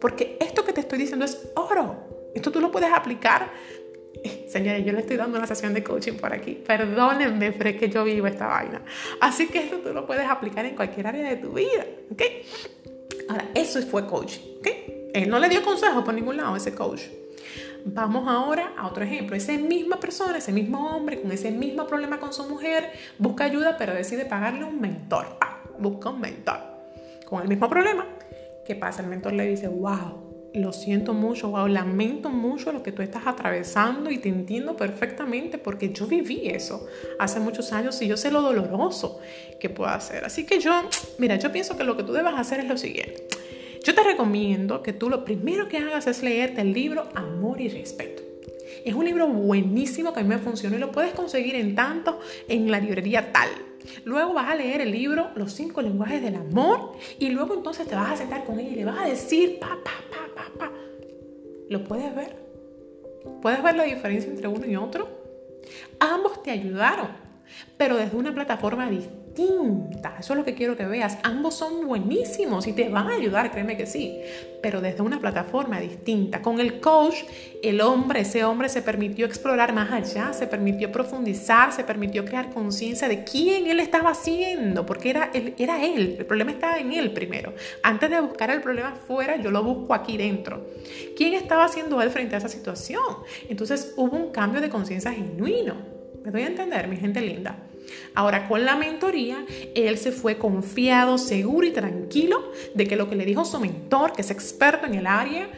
Porque 0.00 0.36
esto 0.40 0.64
que 0.64 0.72
te 0.72 0.80
estoy 0.80 0.98
diciendo 0.98 1.24
es 1.24 1.48
oro. 1.54 2.30
Esto 2.34 2.50
tú 2.50 2.60
lo 2.60 2.72
puedes 2.72 2.92
aplicar 2.92 3.50
Señores, 4.48 4.84
yo 4.84 4.92
le 4.92 5.00
estoy 5.00 5.16
dando 5.16 5.38
una 5.38 5.46
sesión 5.46 5.74
de 5.74 5.82
coaching 5.82 6.14
por 6.14 6.32
aquí. 6.32 6.54
Perdónenme, 6.54 7.52
pero 7.52 7.70
es 7.70 7.76
que 7.76 7.88
yo 7.88 8.04
vivo 8.04 8.26
esta 8.26 8.46
vaina. 8.46 8.82
Así 9.20 9.48
que 9.48 9.60
esto 9.60 9.78
tú 9.78 9.92
lo 9.92 10.06
puedes 10.06 10.28
aplicar 10.28 10.64
en 10.64 10.76
cualquier 10.76 11.06
área 11.06 11.28
de 11.28 11.36
tu 11.36 11.52
vida. 11.52 11.84
¿Ok? 12.10 12.22
Ahora, 13.28 13.48
eso 13.54 13.80
fue 13.82 14.06
coaching, 14.06 14.40
¿ok? 14.58 14.68
Él 15.14 15.28
no 15.28 15.38
le 15.38 15.48
dio 15.48 15.62
consejo 15.62 16.02
por 16.04 16.14
ningún 16.14 16.36
lado 16.36 16.56
ese 16.56 16.74
coach. 16.74 17.02
Vamos 17.84 18.28
ahora 18.28 18.72
a 18.76 18.86
otro 18.86 19.04
ejemplo. 19.04 19.36
Esa 19.36 19.52
misma 19.52 19.98
persona, 19.98 20.38
ese 20.38 20.52
mismo 20.52 20.94
hombre 20.94 21.20
con 21.20 21.32
ese 21.32 21.50
mismo 21.50 21.86
problema 21.86 22.18
con 22.18 22.32
su 22.32 22.44
mujer, 22.44 22.90
busca 23.18 23.44
ayuda, 23.44 23.76
pero 23.76 23.94
decide 23.94 24.24
pagarle 24.24 24.64
un 24.64 24.80
mentor. 24.80 25.26
busca 25.78 26.10
un 26.10 26.20
mentor 26.20 26.58
con 27.26 27.42
el 27.42 27.48
mismo 27.48 27.68
problema. 27.68 28.06
¿Qué 28.64 28.76
pasa? 28.76 29.02
El 29.02 29.08
mentor 29.08 29.32
le 29.32 29.46
dice, 29.46 29.66
wow, 29.66 30.21
lo 30.54 30.72
siento 30.72 31.14
mucho, 31.14 31.50
wow, 31.50 31.66
lamento 31.66 32.30
mucho 32.30 32.72
lo 32.72 32.82
que 32.82 32.92
tú 32.92 33.02
estás 33.02 33.26
atravesando 33.26 34.10
y 34.10 34.18
te 34.18 34.28
entiendo 34.28 34.76
perfectamente 34.76 35.58
porque 35.58 35.92
yo 35.92 36.06
viví 36.06 36.48
eso 36.48 36.86
hace 37.18 37.40
muchos 37.40 37.72
años 37.72 38.00
y 38.02 38.08
yo 38.08 38.16
sé 38.16 38.30
lo 38.30 38.42
doloroso 38.42 39.18
que 39.58 39.70
puedo 39.70 39.90
hacer. 39.90 40.24
Así 40.24 40.44
que 40.44 40.60
yo, 40.60 40.72
mira, 41.18 41.36
yo 41.36 41.50
pienso 41.52 41.76
que 41.76 41.84
lo 41.84 41.96
que 41.96 42.02
tú 42.02 42.12
debes 42.12 42.34
hacer 42.34 42.60
es 42.60 42.68
lo 42.68 42.76
siguiente. 42.76 43.26
Yo 43.84 43.94
te 43.94 44.02
recomiendo 44.02 44.82
que 44.82 44.92
tú 44.92 45.10
lo 45.10 45.24
primero 45.24 45.68
que 45.68 45.78
hagas 45.78 46.06
es 46.06 46.22
leerte 46.22 46.60
el 46.60 46.72
libro 46.72 47.08
Amor 47.14 47.60
y 47.60 47.68
Respeto. 47.68 48.22
Es 48.84 48.94
un 48.94 49.04
libro 49.04 49.26
buenísimo 49.28 50.12
que 50.12 50.20
a 50.20 50.22
mí 50.22 50.28
me 50.28 50.38
funcionó 50.38 50.76
y 50.76 50.80
lo 50.80 50.92
puedes 50.92 51.12
conseguir 51.14 51.54
en 51.56 51.74
tanto 51.74 52.20
en 52.48 52.70
la 52.70 52.80
librería 52.80 53.32
tal 53.32 53.48
Luego 54.04 54.32
vas 54.34 54.50
a 54.50 54.54
leer 54.54 54.80
el 54.80 54.90
libro 54.90 55.30
Los 55.34 55.52
cinco 55.52 55.82
lenguajes 55.82 56.22
del 56.22 56.36
amor 56.36 56.92
y 57.18 57.30
luego 57.30 57.54
entonces 57.54 57.86
te 57.86 57.94
vas 57.94 58.12
a 58.12 58.16
sentar 58.16 58.44
con 58.44 58.58
ella 58.58 58.70
y 58.70 58.76
le 58.76 58.84
vas 58.84 58.98
a 58.98 59.06
decir, 59.06 59.58
pa, 59.58 59.78
pa, 59.82 59.90
pa, 59.90 59.90
pa, 59.90 59.92
pa. 59.92 60.01
¿Lo 61.72 61.84
puedes 61.84 62.14
ver? 62.14 62.36
¿Puedes 63.40 63.62
ver 63.62 63.74
la 63.74 63.84
diferencia 63.84 64.30
entre 64.30 64.46
uno 64.46 64.66
y 64.66 64.76
otro? 64.76 65.08
Ambos 65.98 66.42
te 66.42 66.50
ayudaron, 66.50 67.08
pero 67.78 67.96
desde 67.96 68.14
una 68.14 68.34
plataforma 68.34 68.90
distinta 68.90 69.21
distinta. 69.34 70.16
Eso 70.18 70.32
es 70.32 70.38
lo 70.38 70.44
que 70.44 70.54
quiero 70.54 70.76
que 70.76 70.84
veas. 70.84 71.18
Ambos 71.22 71.54
son 71.54 71.86
buenísimos 71.86 72.66
y 72.66 72.72
te 72.72 72.88
van 72.88 73.08
a 73.08 73.14
ayudar, 73.14 73.50
créeme 73.50 73.76
que 73.76 73.86
sí, 73.86 74.20
pero 74.62 74.80
desde 74.80 75.02
una 75.02 75.20
plataforma 75.20 75.80
distinta. 75.80 76.42
Con 76.42 76.60
el 76.60 76.80
coach, 76.80 77.16
el 77.62 77.80
hombre, 77.80 78.20
ese 78.20 78.44
hombre 78.44 78.68
se 78.68 78.82
permitió 78.82 79.26
explorar 79.26 79.72
más 79.72 79.90
allá, 79.90 80.32
se 80.32 80.46
permitió 80.46 80.92
profundizar, 80.92 81.72
se 81.72 81.84
permitió 81.84 82.24
crear 82.24 82.50
conciencia 82.50 83.08
de 83.08 83.24
quién 83.24 83.66
él 83.66 83.80
estaba 83.80 84.10
haciendo, 84.10 84.84
porque 84.86 85.10
era 85.10 85.30
él, 85.32 85.54
era 85.58 85.82
él. 85.84 86.16
El 86.18 86.26
problema 86.26 86.52
estaba 86.52 86.78
en 86.78 86.92
él 86.92 87.12
primero. 87.12 87.54
Antes 87.82 88.10
de 88.10 88.20
buscar 88.20 88.50
el 88.50 88.60
problema 88.60 88.94
fuera, 88.94 89.36
yo 89.36 89.50
lo 89.50 89.62
busco 89.62 89.94
aquí 89.94 90.16
dentro. 90.16 90.66
¿Quién 91.16 91.34
estaba 91.34 91.64
haciendo 91.64 92.00
él 92.02 92.10
frente 92.10 92.34
a 92.34 92.38
esa 92.38 92.48
situación? 92.48 93.02
Entonces 93.48 93.94
hubo 93.96 94.16
un 94.16 94.30
cambio 94.30 94.60
de 94.60 94.68
conciencia 94.68 95.12
genuino. 95.12 95.74
¿Me 96.22 96.30
doy 96.30 96.42
a 96.42 96.46
entender, 96.46 96.86
mi 96.86 96.96
gente 96.96 97.20
linda? 97.20 97.58
Ahora, 98.14 98.48
con 98.48 98.64
la 98.64 98.76
mentoría, 98.76 99.44
él 99.74 99.98
se 99.98 100.12
fue 100.12 100.38
confiado, 100.38 101.18
seguro 101.18 101.66
y 101.66 101.72
tranquilo 101.72 102.52
de 102.74 102.86
que 102.86 102.96
lo 102.96 103.08
que 103.08 103.16
le 103.16 103.24
dijo 103.24 103.44
su 103.44 103.58
mentor, 103.60 104.12
que 104.12 104.22
es 104.22 104.30
experto 104.30 104.86
en 104.86 104.94
el 104.94 105.06
área, 105.06 105.48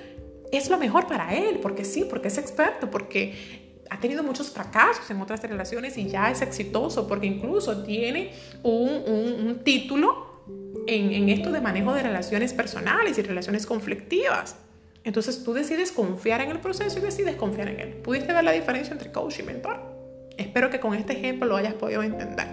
es 0.52 0.70
lo 0.70 0.78
mejor 0.78 1.06
para 1.06 1.34
él, 1.34 1.58
porque 1.60 1.84
sí, 1.84 2.06
porque 2.08 2.28
es 2.28 2.38
experto, 2.38 2.90
porque 2.90 3.64
ha 3.90 4.00
tenido 4.00 4.22
muchos 4.22 4.50
fracasos 4.50 5.10
en 5.10 5.20
otras 5.20 5.42
relaciones 5.42 5.96
y 5.98 6.08
ya 6.08 6.30
es 6.30 6.42
exitoso, 6.42 7.06
porque 7.06 7.26
incluso 7.26 7.82
tiene 7.84 8.32
un, 8.62 9.60
título 9.64 10.42
en, 10.86 11.12
en 11.12 11.28
esto 11.28 11.50
de 11.50 11.60
manejo 11.60 11.92
de 11.94 12.02
relaciones 12.02 12.52
personales 12.52 13.18
y 13.18 13.22
relaciones 13.22 13.66
conflictivas. 13.66 14.56
Entonces 15.04 15.44
tú 15.44 15.52
decides 15.52 15.92
confiar 15.92 16.40
en 16.40 16.50
el 16.50 16.60
proceso 16.60 16.98
y 16.98 17.02
decides 17.02 17.36
confiar 17.36 17.68
en 17.68 17.80
él. 17.80 17.88
¿Pudiste 17.96 18.32
ver 18.32 18.42
la 18.42 18.52
diferencia 18.52 18.92
entre 18.92 19.12
coach 19.12 19.38
y 19.40 19.42
mentor? 19.42 19.93
Espero 20.36 20.70
que 20.70 20.80
con 20.80 20.94
este 20.94 21.14
ejemplo 21.14 21.48
lo 21.48 21.56
hayas 21.56 21.74
podido 21.74 22.02
entender. 22.02 22.46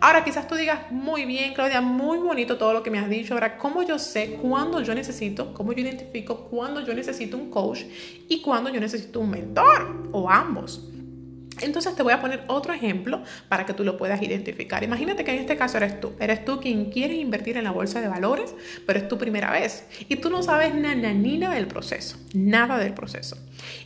Ahora 0.00 0.22
quizás 0.22 0.46
tú 0.46 0.54
digas, 0.54 0.90
muy 0.90 1.24
bien, 1.24 1.54
Claudia, 1.54 1.80
muy 1.80 2.18
bonito 2.18 2.56
todo 2.56 2.72
lo 2.72 2.84
que 2.84 2.90
me 2.90 3.00
has 3.00 3.10
dicho. 3.10 3.34
Ahora, 3.34 3.58
¿cómo 3.58 3.82
yo 3.82 3.98
sé 3.98 4.34
cuándo 4.40 4.80
yo 4.80 4.94
necesito, 4.94 5.52
cómo 5.54 5.72
yo 5.72 5.80
identifico 5.80 6.44
cuándo 6.48 6.80
yo 6.82 6.94
necesito 6.94 7.36
un 7.36 7.50
coach 7.50 7.82
y 8.28 8.40
cuándo 8.40 8.70
yo 8.70 8.78
necesito 8.78 9.18
un 9.18 9.30
mentor 9.30 10.08
o 10.12 10.30
ambos? 10.30 10.88
Entonces 11.60 11.96
te 11.96 12.04
voy 12.04 12.12
a 12.12 12.20
poner 12.20 12.44
otro 12.46 12.72
ejemplo 12.72 13.22
para 13.48 13.66
que 13.66 13.74
tú 13.74 13.82
lo 13.82 13.96
puedas 13.96 14.22
identificar. 14.22 14.84
Imagínate 14.84 15.24
que 15.24 15.32
en 15.32 15.38
este 15.40 15.56
caso 15.56 15.78
eres 15.78 16.00
tú. 16.00 16.12
Eres 16.20 16.44
tú 16.44 16.60
quien 16.60 16.90
quiere 16.90 17.14
invertir 17.14 17.56
en 17.56 17.64
la 17.64 17.72
bolsa 17.72 18.00
de 18.00 18.08
valores, 18.08 18.54
pero 18.86 19.00
es 19.00 19.08
tu 19.08 19.18
primera 19.18 19.50
vez. 19.50 19.84
Y 20.08 20.16
tú 20.16 20.30
no 20.30 20.42
sabes 20.44 20.74
nada, 20.74 21.12
ni 21.12 21.38
nada 21.38 21.56
del 21.56 21.66
proceso. 21.66 22.16
Nada 22.34 22.78
del 22.78 22.94
proceso. 22.94 23.36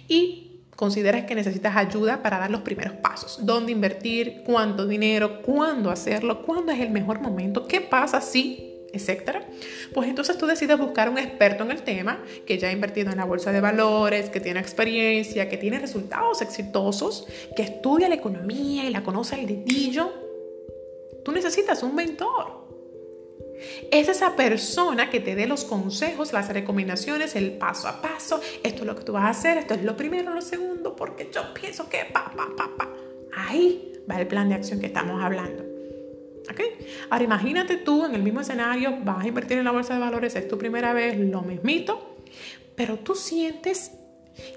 Y 0.09 0.51
consideras 0.83 1.27
que 1.27 1.37
necesitas 1.37 1.77
ayuda 1.77 2.25
para 2.25 2.41
dar 2.41 2.51
los 2.51 2.62
primeros 2.62 2.95
pasos. 2.95 3.39
¿Dónde 3.47 3.71
invertir? 3.71 4.43
¿Cuánto 4.45 4.85
dinero? 4.85 5.41
¿Cuándo 5.41 5.93
hacerlo? 5.93 6.43
¿Cuándo 6.43 6.73
es 6.73 6.81
el 6.81 6.91
mejor 6.91 7.21
momento? 7.21 7.69
¿Qué 7.69 7.81
pasa 7.81 8.21
si? 8.21 8.69
etcétera, 8.93 9.47
pues 9.95 10.07
entonces 10.09 10.37
tú 10.37 10.45
decides 10.47 10.77
buscar 10.77 11.09
un 11.09 11.17
experto 11.17 11.62
en 11.62 11.71
el 11.71 11.83
tema 11.83 12.23
que 12.45 12.59
ya 12.59 12.69
ha 12.69 12.73
invertido 12.73 13.11
en 13.11 13.17
la 13.17 13.25
bolsa 13.25 13.53
de 13.53 13.61
valores, 13.61 14.29
que 14.29 14.41
tiene 14.41 14.59
experiencia, 14.59 15.49
que 15.49 15.57
tiene 15.57 15.79
resultados 15.79 16.43
exitosos, 16.43 17.27
que 17.57 17.62
estudia 17.62 18.09
la 18.09 18.17
economía 18.17 18.85
y 18.85 18.91
la 18.91 19.05
conoce 19.05 19.37
al 19.37 19.47
dedillo. 19.47 20.12
Tú 21.25 21.31
necesitas 21.31 21.83
un 21.85 21.95
mentor. 21.95 22.62
Es 23.90 24.09
esa 24.09 24.37
persona 24.37 25.11
que 25.11 25.21
te 25.21 25.35
dé 25.35 25.47
los 25.47 25.64
consejos, 25.64 26.33
las 26.33 26.49
recomendaciones, 26.49 27.37
el 27.37 27.52
paso 27.52 27.88
a 27.88 28.00
paso. 28.00 28.40
Esto 28.62 28.83
es 28.83 28.87
lo 28.87 28.97
que 28.97 29.04
tú 29.04 29.12
vas 29.12 29.25
a 29.25 29.31
hacer, 29.31 29.59
esto 29.59 29.75
es 29.75 29.83
lo 29.83 29.97
primero, 29.97 30.35
lo 30.35 30.42
segundo, 30.42 30.97
porque 30.97 31.31
yo 31.33 31.54
pienso 31.54 31.88
que 31.88 32.04
pa, 32.12 32.33
pa, 32.35 32.71
pa. 32.76 32.88
Ahí 33.35 33.92
va 34.11 34.21
el 34.21 34.26
plan 34.26 34.49
de 34.49 34.54
acción 34.54 34.81
que 34.81 34.87
estamos 34.87 35.23
hablando. 35.23 35.64
¿Ok? 36.50 36.61
Ahora 37.11 37.25
imagínate 37.25 37.76
tú 37.76 38.04
en 38.04 38.14
el 38.14 38.23
mismo 38.23 38.40
escenario, 38.40 38.99
vas 39.04 39.25
a 39.25 39.28
invertir 39.28 39.59
en 39.59 39.64
la 39.64 39.71
bolsa 39.71 39.95
de 39.95 40.00
valores, 40.00 40.35
es 40.35 40.49
tu 40.49 40.59
primera 40.59 40.92
vez, 40.92 41.19
lo 41.19 41.42
mismito, 41.42 42.16
pero 42.75 42.99
tú 42.99 43.14
sientes 43.14 43.92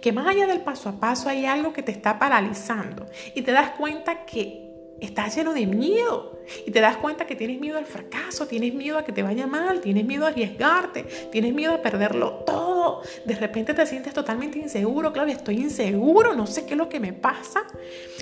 que 0.01 0.11
más 0.11 0.27
allá 0.27 0.47
del 0.47 0.61
paso 0.61 0.89
a 0.89 0.99
paso 0.99 1.29
hay 1.29 1.45
algo 1.45 1.73
que 1.73 1.83
te 1.83 1.91
está 1.91 2.17
paralizando 2.17 3.05
y 3.35 3.41
te 3.41 3.51
das 3.51 3.71
cuenta 3.71 4.25
que 4.25 4.64
estás 4.99 5.35
lleno 5.35 5.53
de 5.53 5.65
miedo 5.65 6.39
y 6.65 6.71
te 6.71 6.79
das 6.79 6.97
cuenta 6.97 7.25
que 7.25 7.35
tienes 7.35 7.59
miedo 7.59 7.77
al 7.77 7.85
fracaso, 7.85 8.47
tienes 8.47 8.73
miedo 8.73 8.97
a 8.97 9.03
que 9.05 9.11
te 9.11 9.23
vaya 9.23 9.47
mal, 9.47 9.81
tienes 9.81 10.05
miedo 10.05 10.25
a 10.25 10.29
arriesgarte, 10.29 11.03
tienes 11.31 11.53
miedo 11.53 11.73
a 11.73 11.81
perderlo 11.81 12.43
todo. 12.45 13.01
De 13.25 13.35
repente 13.35 13.73
te 13.73 13.85
sientes 13.85 14.13
totalmente 14.13 14.59
inseguro, 14.59 15.11
Claudia, 15.11 15.35
estoy 15.35 15.57
inseguro, 15.57 16.33
no 16.33 16.47
sé 16.47 16.65
qué 16.65 16.73
es 16.73 16.77
lo 16.77 16.89
que 16.89 16.99
me 16.99 17.13
pasa. 17.13 17.63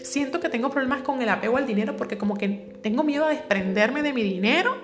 Siento 0.02 0.40
que 0.40 0.50
tengo 0.50 0.70
problemas 0.70 1.02
con 1.02 1.22
el 1.22 1.30
apego 1.30 1.58
al 1.58 1.68
dinero 1.68 1.96
porque 1.96 2.18
como 2.18 2.36
que 2.38 2.48
tengo 2.82 3.04
miedo 3.04 3.26
a 3.26 3.30
desprenderme 3.30 4.02
de 4.02 4.14
mi 4.14 4.24
dinero. 4.24 4.78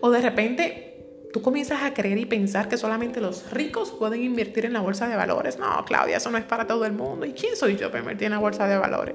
O 0.00 0.10
de 0.10 0.20
repente 0.20 0.91
tú 1.32 1.42
comienzas 1.42 1.82
a 1.82 1.94
creer 1.94 2.18
y 2.18 2.26
pensar 2.26 2.68
que 2.68 2.76
solamente 2.76 3.20
los 3.20 3.50
ricos 3.50 3.90
pueden 3.90 4.22
invertir 4.22 4.66
en 4.66 4.72
la 4.72 4.80
bolsa 4.80 5.08
de 5.08 5.16
valores. 5.16 5.58
No, 5.58 5.84
Claudia, 5.84 6.18
eso 6.18 6.30
no 6.30 6.38
es 6.38 6.44
para 6.44 6.66
todo 6.66 6.84
el 6.84 6.92
mundo. 6.92 7.26
¿Y 7.26 7.32
quién 7.32 7.56
soy 7.56 7.76
yo 7.76 7.88
para 7.90 8.00
invertir 8.00 8.26
en 8.26 8.32
la 8.32 8.38
bolsa 8.38 8.66
de 8.66 8.76
valores? 8.76 9.14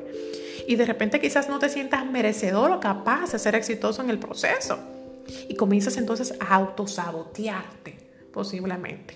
y 0.68 0.76
de 0.76 0.86
repente 0.86 1.20
quizás 1.22 1.48
no 1.48 1.60
te 1.60 1.70
sientas 1.70 2.06
merecedor 2.06 2.72
o 2.72 2.80
capaz 2.80 3.32
de 3.32 3.40
ser 3.40 3.56
exitoso 3.56 4.02
en 4.02 4.10
el 4.10 4.20
proceso. 4.20 4.78
Y 5.48 5.56
comienzas 5.56 5.98
entonces 5.98 6.34
a 6.40 6.56
autosabotearte, 6.56 7.98
posiblemente. 8.34 9.16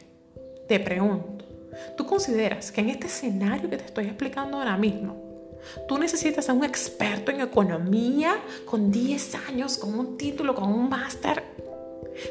Te 0.67 0.79
pregunto, 0.79 1.46
¿tú 1.98 2.05
consideras 2.05 2.72
que 2.72 2.81
en 2.81 2.89
este 2.89 3.08
escenario 3.08 3.70
que 3.70 3.77
te 3.77 3.86
estoy 3.86 4.05
explicando 4.05 4.58
ahora 4.58 4.77
mismo, 4.77 5.60
tú 5.88 5.98
necesitas 5.98 6.50
a 6.50 6.53
un 6.53 6.63
experto 6.63 7.31
en 7.31 7.41
economía 7.41 8.38
con 8.65 8.89
10 8.89 9.36
años, 9.50 9.77
con 9.77 10.00
un 10.00 10.17
título, 10.17 10.55
con 10.55 10.72
un 10.72 10.88
máster? 10.88 11.43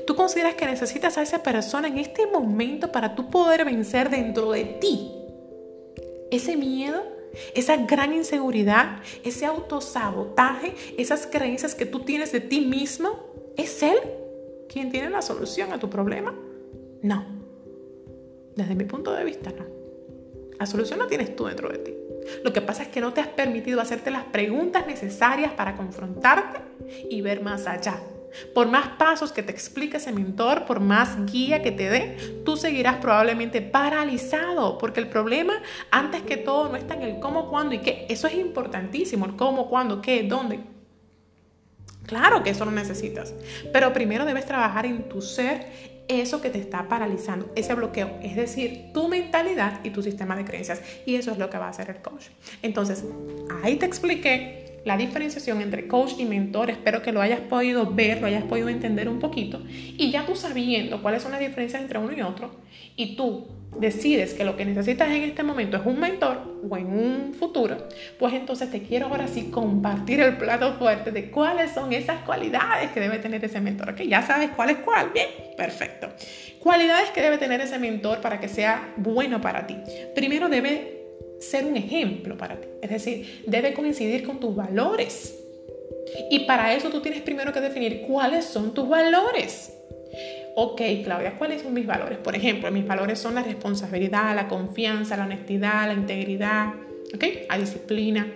¿Tú 0.07 0.15
consideras 0.15 0.55
que 0.55 0.67
necesitas 0.67 1.19
a 1.19 1.23
esa 1.23 1.43
persona 1.43 1.89
en 1.89 1.99
este 1.99 2.27
momento 2.27 2.93
para 2.93 3.15
tú 3.15 3.31
poder 3.31 3.65
vencer 3.65 4.11
dentro 4.11 4.53
de 4.53 4.65
ti 4.65 5.13
ese 6.31 6.57
miedo 6.57 7.21
esa 7.55 7.77
gran 7.77 8.13
inseguridad, 8.13 9.01
ese 9.25 9.47
autosabotaje, 9.47 10.75
esas 10.99 11.27
creencias 11.27 11.75
que 11.75 11.87
tú 11.87 12.01
tienes 12.01 12.33
de 12.33 12.41
ti 12.41 12.61
mismo, 12.61 13.11
¿es 13.57 13.83
Él 13.83 13.99
quien 14.69 14.91
tiene 14.91 15.11
la 15.11 15.23
solución 15.23 15.73
a 15.73 15.79
tu 15.79 15.89
problema? 15.89 16.35
No. 17.03 17.25
Desde 18.57 18.75
mi 18.75 18.85
punto 18.85 19.13
de 19.13 19.25
vista, 19.25 19.51
no. 19.51 19.65
La 20.59 20.67
solución 20.67 20.99
la 20.99 21.07
tienes 21.07 21.35
tú 21.35 21.47
dentro 21.47 21.69
de 21.69 21.79
ti. 21.79 21.95
Lo 22.45 22.53
que 22.53 22.61
pasa 22.61 22.83
es 22.83 22.89
que 22.89 23.01
no 23.01 23.15
te 23.15 23.21
has 23.21 23.29
permitido 23.29 23.81
hacerte 23.81 24.11
las 24.11 24.25
preguntas 24.25 24.87
necesarias 24.87 25.53
para 25.53 25.77
confrontarte 25.77 26.59
y 27.09 27.23
ver 27.23 27.43
más 27.43 27.67
allá 27.67 28.03
por 28.55 28.69
más 28.69 28.89
pasos 28.99 29.33
que 29.33 29.43
te 29.43 29.53
explique 29.53 29.97
ese 29.97 30.13
mentor, 30.13 30.65
por 30.65 30.81
más 30.81 31.27
guía 31.27 31.63
que 31.63 31.73
te 31.73 31.89
dé, 31.89 32.43
tú 32.45 32.57
seguirás 32.57 32.97
probablemente 32.97 33.61
paralizado, 33.63 34.79
porque 34.79 35.01
el 35.01 35.09
problema, 35.09 35.63
antes 35.91 36.23
que 36.23 36.37
todo, 36.37 36.69
no 36.69 36.77
está 36.77 36.95
en 36.95 37.03
el 37.03 37.21
cómo, 37.21 37.49
cuándo 37.49 37.75
y 37.75 37.79
qué. 37.79 38.07
Eso 38.09 38.27
es 38.27 38.35
importantísimo, 38.35 39.27
el 39.27 39.37
cómo, 39.37 39.69
cuándo, 39.69 40.01
qué, 40.01 40.23
dónde. 40.23 40.61
Claro 42.07 42.43
que 42.43 42.51
eso 42.51 42.65
lo 42.65 42.73
necesitas, 42.73 43.35
pero 43.73 43.93
primero 43.93 44.25
debes 44.25 44.47
trabajar 44.47 44.85
en 44.87 45.09
tu 45.09 45.23
ser 45.23 45.67
eso 46.09 46.41
que 46.41 46.51
te 46.51 46.59
está 46.59 46.89
paralizando, 46.89 47.53
ese 47.55 47.73
bloqueo, 47.75 48.19
es 48.21 48.35
decir, 48.35 48.91
tu 48.93 49.07
mentalidad 49.07 49.79
y 49.85 49.91
tu 49.91 50.03
sistema 50.03 50.35
de 50.35 50.45
creencias. 50.45 50.83
Y 51.07 51.15
eso 51.15 51.31
es 51.31 51.39
lo 51.39 51.49
que 51.51 51.59
va 51.59 51.67
a 51.67 51.71
hacer 51.71 51.89
el 51.89 52.03
coach. 52.03 52.27
Entonces, 52.63 53.05
ahí 53.63 53.77
te 53.77 53.87
expliqué 53.87 54.70
la 54.85 54.97
diferenciación 54.97 55.61
entre 55.61 55.87
coach 55.87 56.13
y 56.19 56.25
mentor. 56.25 56.71
Espero 56.71 57.03
que 57.03 57.13
lo 57.13 57.21
hayas 57.21 57.41
podido 57.41 57.87
ver, 57.87 58.21
lo 58.21 58.27
hayas 58.27 58.45
podido 58.45 58.69
entender 58.69 59.09
un 59.09 59.19
poquito. 59.19 59.61
Y 59.69 60.11
ya 60.11 60.25
tú 60.27 60.35
sabiendo 60.35 61.03
cuáles 61.03 61.23
son 61.23 61.33
las 61.33 61.41
diferencias 61.41 61.83
entre 61.83 61.99
uno 61.99 62.13
y 62.13 62.23
otro, 62.23 62.51
y 62.97 63.17
tú 63.17 63.49
decides 63.79 64.35
que 64.35 64.45
lo 64.45 64.57
que 64.57 64.65
necesitas 64.65 65.09
en 65.11 65.23
este 65.23 65.43
momento 65.43 65.77
es 65.77 65.87
un 65.87 66.01
mentor 66.01 66.61
o 66.69 66.77
en 66.77 66.87
un 66.87 67.35
futuro, 67.35 67.89
pues 68.19 68.35
entonces 68.35 68.71
te 68.71 68.83
quiero 68.83 69.07
ahora 69.07 69.29
sí 69.29 69.51
compartir 69.51 70.21
el 70.21 70.37
plato 70.37 70.75
fuerte 70.75 71.13
de 71.13 71.31
cuáles 71.31 71.71
son 71.71 71.93
esas 71.93 72.23
cualidades 72.23 72.91
que 72.91 73.01
debe 73.01 73.19
tener 73.19 73.45
ese 73.45 73.61
mentor. 73.61 73.91
Ok, 73.91 74.03
ya 74.03 74.23
sabes 74.23 74.51
cuál 74.51 74.71
es 74.71 74.79
cuál. 74.79 75.11
Bien, 75.15 75.29
perfecto. 75.57 76.09
Cualidades 76.59 77.11
que 77.11 77.23
debe 77.23 77.39
tener 77.39 77.61
ese 77.61 77.79
mentor 77.79 78.21
para 78.21 78.41
que 78.41 78.49
sea 78.49 78.93
bueno 78.97 79.41
para 79.41 79.67
ti. 79.67 79.77
Primero 80.15 80.49
debe 80.49 81.00
ser 81.41 81.65
un 81.65 81.77
ejemplo 81.77 82.37
para 82.37 82.61
ti. 82.61 82.69
Es 82.83 82.91
decir, 82.91 83.43
debe 83.47 83.75
coincidir 83.75 84.25
con 84.25 84.39
tus 84.39 84.55
valores. 84.55 85.37
Y 86.31 86.41
para 86.41 86.75
eso 86.75 86.91
tú 86.91 87.01
tienes 87.01 87.23
primero 87.23 87.53
que 87.53 87.61
definir 87.61 88.03
cuáles 88.03 88.45
son 88.45 88.75
tus 88.75 88.89
valores. 88.89 89.73
Ok, 90.57 90.81
Claudia, 91.05 91.39
¿cuáles 91.39 91.63
son 91.63 91.73
mis 91.73 91.87
valores? 91.87 92.19
Por 92.19 92.35
ejemplo, 92.35 92.71
mis 92.71 92.87
valores 92.87 93.19
son 93.19 93.35
la 93.35 93.43
responsabilidad, 93.43 94.35
la 94.35 94.49
confianza, 94.49 95.17
la 95.17 95.25
honestidad, 95.25 95.87
la 95.87 95.95
integridad, 95.95 96.75
¿ok? 97.15 97.25
La 97.49 97.59
disciplina. 97.59 98.27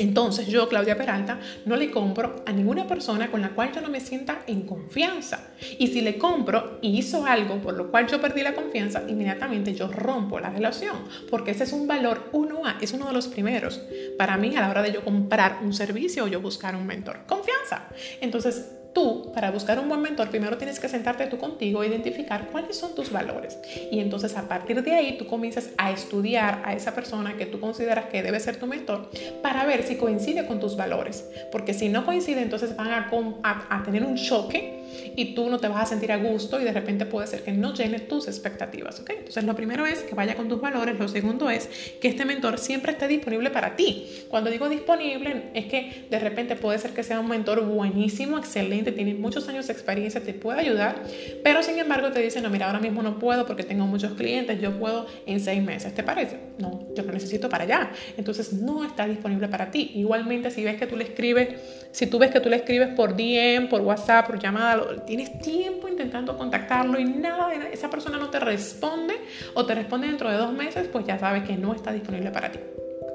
Entonces 0.00 0.46
yo, 0.46 0.68
Claudia 0.68 0.96
Peralta, 0.96 1.38
no 1.66 1.76
le 1.76 1.90
compro 1.90 2.42
a 2.46 2.52
ninguna 2.52 2.86
persona 2.86 3.30
con 3.30 3.40
la 3.40 3.50
cual 3.50 3.72
yo 3.72 3.80
no 3.80 3.88
me 3.88 4.00
sienta 4.00 4.42
en 4.46 4.62
confianza. 4.62 5.48
Y 5.78 5.88
si 5.88 6.00
le 6.00 6.18
compro 6.18 6.78
y 6.80 6.98
hizo 6.98 7.26
algo 7.26 7.60
por 7.60 7.74
lo 7.74 7.90
cual 7.90 8.06
yo 8.06 8.20
perdí 8.20 8.42
la 8.42 8.54
confianza, 8.54 9.02
inmediatamente 9.06 9.74
yo 9.74 9.88
rompo 9.88 10.40
la 10.40 10.50
relación, 10.50 10.96
porque 11.30 11.50
ese 11.50 11.64
es 11.64 11.72
un 11.72 11.86
valor 11.86 12.30
1A, 12.32 12.76
es 12.80 12.92
uno 12.92 13.06
de 13.06 13.12
los 13.12 13.28
primeros 13.28 13.80
para 14.16 14.36
mí 14.36 14.56
a 14.56 14.60
la 14.60 14.70
hora 14.70 14.82
de 14.82 14.92
yo 14.92 15.04
comprar 15.04 15.58
un 15.62 15.72
servicio 15.72 16.24
o 16.24 16.28
yo 16.28 16.40
buscar 16.40 16.74
un 16.74 16.86
mentor. 16.86 17.20
Confianza. 17.26 17.88
Entonces, 18.20 18.79
Tú, 18.92 19.30
para 19.32 19.50
buscar 19.52 19.78
un 19.78 19.88
buen 19.88 20.02
mentor, 20.02 20.30
primero 20.30 20.58
tienes 20.58 20.80
que 20.80 20.88
sentarte 20.88 21.26
tú 21.26 21.38
contigo 21.38 21.84
identificar 21.84 22.48
cuáles 22.50 22.76
son 22.76 22.94
tus 22.94 23.12
valores. 23.12 23.58
Y 23.92 24.00
entonces 24.00 24.36
a 24.36 24.48
partir 24.48 24.82
de 24.82 24.92
ahí 24.92 25.16
tú 25.16 25.26
comienzas 25.26 25.70
a 25.78 25.92
estudiar 25.92 26.62
a 26.64 26.74
esa 26.74 26.94
persona 26.94 27.36
que 27.36 27.46
tú 27.46 27.60
consideras 27.60 28.06
que 28.06 28.22
debe 28.22 28.40
ser 28.40 28.56
tu 28.56 28.66
mentor 28.66 29.08
para 29.42 29.64
ver 29.64 29.84
si 29.84 29.96
coincide 29.96 30.46
con 30.46 30.58
tus 30.58 30.76
valores. 30.76 31.28
Porque 31.52 31.72
si 31.72 31.88
no 31.88 32.04
coincide, 32.04 32.42
entonces 32.42 32.74
van 32.74 32.88
a, 32.88 33.08
a, 33.42 33.82
tener 33.84 34.04
un 34.04 34.16
choque 34.16 34.79
y 35.16 35.34
tú 35.34 35.50
no 35.50 35.58
te 35.58 35.68
vas 35.68 35.82
a 35.82 35.86
sentir 35.86 36.12
a 36.12 36.16
gusto 36.16 36.60
y 36.60 36.64
de 36.64 36.72
repente 36.72 37.06
puede 37.06 37.26
ser 37.26 37.42
que 37.42 37.52
no 37.52 37.74
llene 37.74 38.00
tus 38.00 38.28
expectativas. 38.28 39.00
¿okay? 39.00 39.16
Entonces 39.18 39.44
lo 39.44 39.54
primero 39.54 39.86
es 39.86 40.02
que 40.02 40.14
vaya 40.14 40.36
con 40.36 40.48
tus 40.48 40.60
valores. 40.60 40.98
Lo 40.98 41.08
segundo 41.08 41.50
es 41.50 41.68
que 42.00 42.08
este 42.08 42.24
mentor 42.24 42.58
siempre 42.58 42.92
esté 42.92 43.08
disponible 43.08 43.50
para 43.50 43.76
ti. 43.76 44.06
Cuando 44.28 44.50
digo 44.50 44.68
disponible 44.68 45.50
es 45.54 45.66
que 45.66 46.06
de 46.10 46.18
repente 46.18 46.56
puede 46.56 46.78
ser 46.78 46.92
que 46.92 47.02
sea 47.02 47.20
un 47.20 47.28
mentor 47.28 47.64
buenísimo, 47.64 48.38
excelente 48.38 48.92
tiene 48.92 49.14
muchos 49.14 49.48
años 49.48 49.66
de 49.66 49.72
experiencia, 49.72 50.20
te 50.20 50.34
puede 50.34 50.60
ayudar, 50.60 51.02
pero 51.42 51.62
sin 51.62 51.78
embargo 51.78 52.10
te 52.10 52.20
dice, 52.20 52.40
no, 52.40 52.50
mira, 52.50 52.66
ahora 52.66 52.80
mismo 52.80 53.02
no 53.02 53.18
puedo 53.18 53.46
porque 53.46 53.62
tengo 53.62 53.86
muchos 53.86 54.12
clientes, 54.12 54.60
yo 54.60 54.78
puedo 54.78 55.06
en 55.26 55.40
seis 55.40 55.62
meses, 55.62 55.94
¿te 55.94 56.02
parece? 56.02 56.38
No, 56.58 56.86
yo 56.94 57.02
lo 57.02 57.12
necesito 57.12 57.48
para 57.48 57.64
allá. 57.64 57.90
Entonces 58.16 58.52
no 58.52 58.84
está 58.84 59.06
disponible 59.06 59.48
para 59.48 59.70
ti. 59.70 59.92
Igualmente, 59.94 60.50
si 60.50 60.64
ves 60.64 60.76
que 60.76 60.86
tú 60.86 60.96
le 60.96 61.04
escribes, 61.04 61.48
si 61.92 62.06
tú 62.06 62.18
ves 62.18 62.30
que 62.30 62.40
tú 62.40 62.48
le 62.48 62.56
escribes 62.56 62.88
por 62.88 63.16
DM, 63.16 63.68
por 63.68 63.80
WhatsApp, 63.80 64.26
por 64.26 64.38
llamada, 64.38 64.79
tienes 65.06 65.38
tiempo 65.38 65.88
intentando 65.88 66.36
contactarlo 66.36 66.98
y 66.98 67.04
nada, 67.04 67.52
esa 67.54 67.90
persona 67.90 68.18
no 68.18 68.30
te 68.30 68.40
responde 68.40 69.14
o 69.54 69.64
te 69.66 69.74
responde 69.74 70.06
dentro 70.06 70.30
de 70.30 70.36
dos 70.36 70.52
meses, 70.52 70.88
pues 70.88 71.06
ya 71.06 71.18
sabes 71.18 71.44
que 71.44 71.56
no 71.56 71.74
está 71.74 71.92
disponible 71.92 72.30
para 72.30 72.50
ti. 72.50 72.58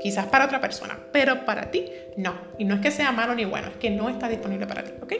Quizás 0.05 0.27
para 0.27 0.45
otra 0.45 0.61
persona, 0.61 0.99
pero 1.11 1.45
para 1.45 1.71
ti 1.71 1.85
no. 2.15 2.35
Y 2.59 2.63
no 2.63 2.75
es 2.75 2.81
que 2.81 2.91
sea 2.91 3.11
malo 3.11 3.33
ni 3.33 3.43
bueno, 3.43 3.69
es 3.69 3.77
que 3.77 3.89
no 3.89 4.07
está 4.07 4.29
disponible 4.29 4.67
para 4.67 4.83
ti, 4.83 4.91
¿ok? 5.01 5.13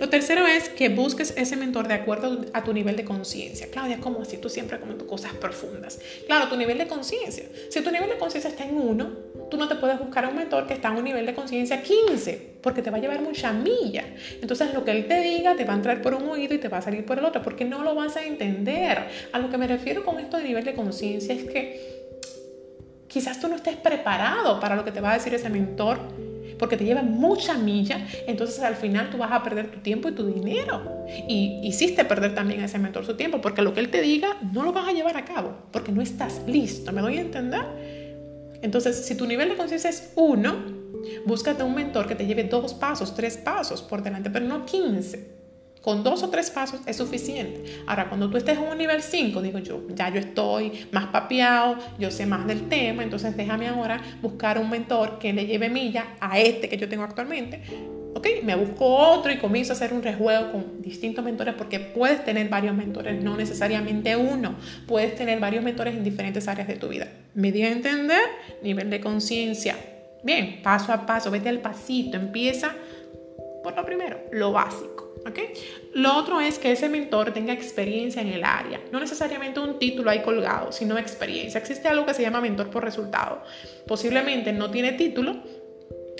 Lo 0.00 0.08
tercero 0.08 0.46
es 0.46 0.70
que 0.70 0.88
busques 0.88 1.34
ese 1.36 1.54
mentor 1.54 1.86
de 1.86 1.92
acuerdo 1.92 2.46
a 2.54 2.64
tu 2.64 2.72
nivel 2.72 2.96
de 2.96 3.04
conciencia. 3.04 3.68
Claudia, 3.70 3.98
¿cómo 4.00 4.22
así? 4.22 4.38
Tú 4.38 4.48
siempre 4.48 4.80
comentas 4.80 5.06
cosas 5.06 5.34
profundas. 5.34 6.00
Claro, 6.26 6.48
tu 6.48 6.56
nivel 6.56 6.78
de 6.78 6.86
conciencia. 6.86 7.44
Si 7.68 7.82
tu 7.82 7.90
nivel 7.90 8.08
de 8.08 8.16
conciencia 8.16 8.48
está 8.48 8.64
en 8.64 8.74
uno, 8.78 9.10
tú 9.50 9.58
no 9.58 9.68
te 9.68 9.74
puedes 9.74 9.98
buscar 9.98 10.24
a 10.24 10.28
un 10.30 10.36
mentor 10.36 10.66
que 10.66 10.72
está 10.72 10.88
en 10.88 10.96
un 10.96 11.04
nivel 11.04 11.26
de 11.26 11.34
conciencia 11.34 11.82
15, 11.82 12.52
porque 12.62 12.80
te 12.80 12.88
va 12.88 12.96
a 12.96 13.00
llevar 13.02 13.20
mucha 13.20 13.52
milla. 13.52 14.06
Entonces, 14.40 14.72
lo 14.72 14.82
que 14.82 14.92
él 14.92 15.08
te 15.08 15.20
diga 15.20 15.56
te 15.56 15.66
va 15.66 15.74
a 15.74 15.76
entrar 15.76 16.00
por 16.00 16.14
un 16.14 16.26
oído 16.26 16.54
y 16.54 16.58
te 16.58 16.68
va 16.68 16.78
a 16.78 16.82
salir 16.82 17.04
por 17.04 17.18
el 17.18 17.26
otro, 17.26 17.42
porque 17.42 17.66
no 17.66 17.82
lo 17.82 17.94
vas 17.94 18.16
a 18.16 18.24
entender. 18.24 18.98
A 19.30 19.38
lo 19.38 19.50
que 19.50 19.58
me 19.58 19.66
refiero 19.66 20.06
con 20.06 20.18
esto 20.18 20.38
de 20.38 20.44
nivel 20.44 20.64
de 20.64 20.72
conciencia 20.72 21.34
es 21.34 21.44
que 21.44 21.91
Quizás 23.12 23.40
tú 23.40 23.48
no 23.48 23.56
estés 23.56 23.76
preparado 23.76 24.58
para 24.58 24.74
lo 24.76 24.84
que 24.84 24.92
te 24.92 25.00
va 25.00 25.10
a 25.10 25.14
decir 25.14 25.34
ese 25.34 25.50
mentor 25.50 25.98
porque 26.62 26.76
te 26.76 26.84
lleva 26.84 27.02
mucha 27.02 27.54
milla, 27.58 28.06
entonces 28.28 28.60
al 28.60 28.76
final 28.76 29.10
tú 29.10 29.18
vas 29.18 29.32
a 29.32 29.42
perder 29.42 29.72
tu 29.72 29.80
tiempo 29.80 30.08
y 30.08 30.12
tu 30.12 30.26
dinero. 30.26 31.04
Y 31.28 31.60
hiciste 31.64 32.04
perder 32.04 32.36
también 32.36 32.60
a 32.60 32.66
ese 32.66 32.78
mentor 32.78 33.04
su 33.04 33.16
tiempo, 33.16 33.40
porque 33.40 33.62
lo 33.62 33.74
que 33.74 33.80
él 33.80 33.90
te 33.90 34.00
diga 34.00 34.36
no 34.52 34.62
lo 34.62 34.72
vas 34.72 34.88
a 34.88 34.92
llevar 34.92 35.16
a 35.16 35.24
cabo, 35.24 35.56
porque 35.72 35.90
no 35.90 36.00
estás 36.02 36.40
listo, 36.46 36.92
¿me 36.92 37.00
doy 37.00 37.18
a 37.18 37.22
entender? 37.22 37.64
Entonces, 38.62 39.04
si 39.04 39.16
tu 39.16 39.26
nivel 39.26 39.48
de 39.48 39.56
conciencia 39.56 39.90
es 39.90 40.12
uno, 40.14 40.54
búscate 41.26 41.64
un 41.64 41.74
mentor 41.74 42.06
que 42.06 42.14
te 42.14 42.26
lleve 42.26 42.44
dos 42.44 42.74
pasos, 42.74 43.12
tres 43.14 43.36
pasos 43.36 43.82
por 43.82 44.02
delante, 44.02 44.30
pero 44.30 44.46
no 44.46 44.64
15. 44.64 45.41
Con 45.82 46.04
dos 46.04 46.22
o 46.22 46.30
tres 46.30 46.48
pasos 46.50 46.80
es 46.86 46.96
suficiente. 46.96 47.64
Ahora, 47.86 48.08
cuando 48.08 48.30
tú 48.30 48.36
estés 48.36 48.56
en 48.56 48.64
un 48.64 48.78
nivel 48.78 49.02
5, 49.02 49.42
digo 49.42 49.58
yo, 49.58 49.82
ya 49.94 50.10
yo 50.10 50.20
estoy 50.20 50.86
más 50.92 51.06
papeado, 51.06 51.76
yo 51.98 52.12
sé 52.12 52.24
más 52.24 52.46
del 52.46 52.68
tema, 52.68 53.02
entonces 53.02 53.36
déjame 53.36 53.66
ahora 53.66 54.00
buscar 54.22 54.58
un 54.58 54.70
mentor 54.70 55.18
que 55.18 55.32
le 55.32 55.44
lleve 55.44 55.68
milla 55.68 56.14
a 56.20 56.38
este 56.38 56.68
que 56.68 56.76
yo 56.76 56.88
tengo 56.88 57.02
actualmente. 57.02 57.62
¿Ok? 58.14 58.28
Me 58.44 58.54
busco 58.54 58.86
otro 58.86 59.32
y 59.32 59.38
comienzo 59.38 59.72
a 59.72 59.76
hacer 59.76 59.92
un 59.92 60.04
rejuego 60.04 60.52
con 60.52 60.82
distintos 60.82 61.24
mentores 61.24 61.54
porque 61.54 61.80
puedes 61.80 62.24
tener 62.24 62.48
varios 62.48 62.76
mentores, 62.76 63.20
no 63.20 63.36
necesariamente 63.36 64.14
uno. 64.14 64.54
Puedes 64.86 65.16
tener 65.16 65.40
varios 65.40 65.64
mentores 65.64 65.96
en 65.96 66.04
diferentes 66.04 66.46
áreas 66.46 66.68
de 66.68 66.76
tu 66.76 66.88
vida. 66.88 67.08
¿Me 67.34 67.50
dio 67.50 67.66
a 67.66 67.70
entender? 67.70 68.22
Nivel 68.62 68.88
de 68.88 69.00
conciencia. 69.00 69.76
Bien, 70.22 70.60
paso 70.62 70.92
a 70.92 71.04
paso, 71.06 71.32
vete 71.32 71.48
al 71.48 71.58
pasito, 71.58 72.16
empieza 72.16 72.72
por 73.64 73.74
lo 73.76 73.84
primero, 73.84 74.18
lo 74.32 74.52
básico. 74.52 75.11
Lo 75.94 76.16
otro 76.16 76.40
es 76.40 76.58
que 76.58 76.72
ese 76.72 76.88
mentor 76.88 77.32
tenga 77.32 77.52
experiencia 77.52 78.22
en 78.22 78.28
el 78.28 78.44
área, 78.44 78.80
no 78.90 78.98
necesariamente 78.98 79.60
un 79.60 79.78
título 79.78 80.10
ahí 80.10 80.22
colgado, 80.22 80.72
sino 80.72 80.98
experiencia. 80.98 81.58
Existe 81.58 81.88
algo 81.88 82.06
que 82.06 82.14
se 82.14 82.22
llama 82.22 82.40
mentor 82.40 82.70
por 82.70 82.82
resultado. 82.82 83.42
Posiblemente 83.86 84.52
no 84.52 84.70
tiene 84.70 84.92
título, 84.92 85.42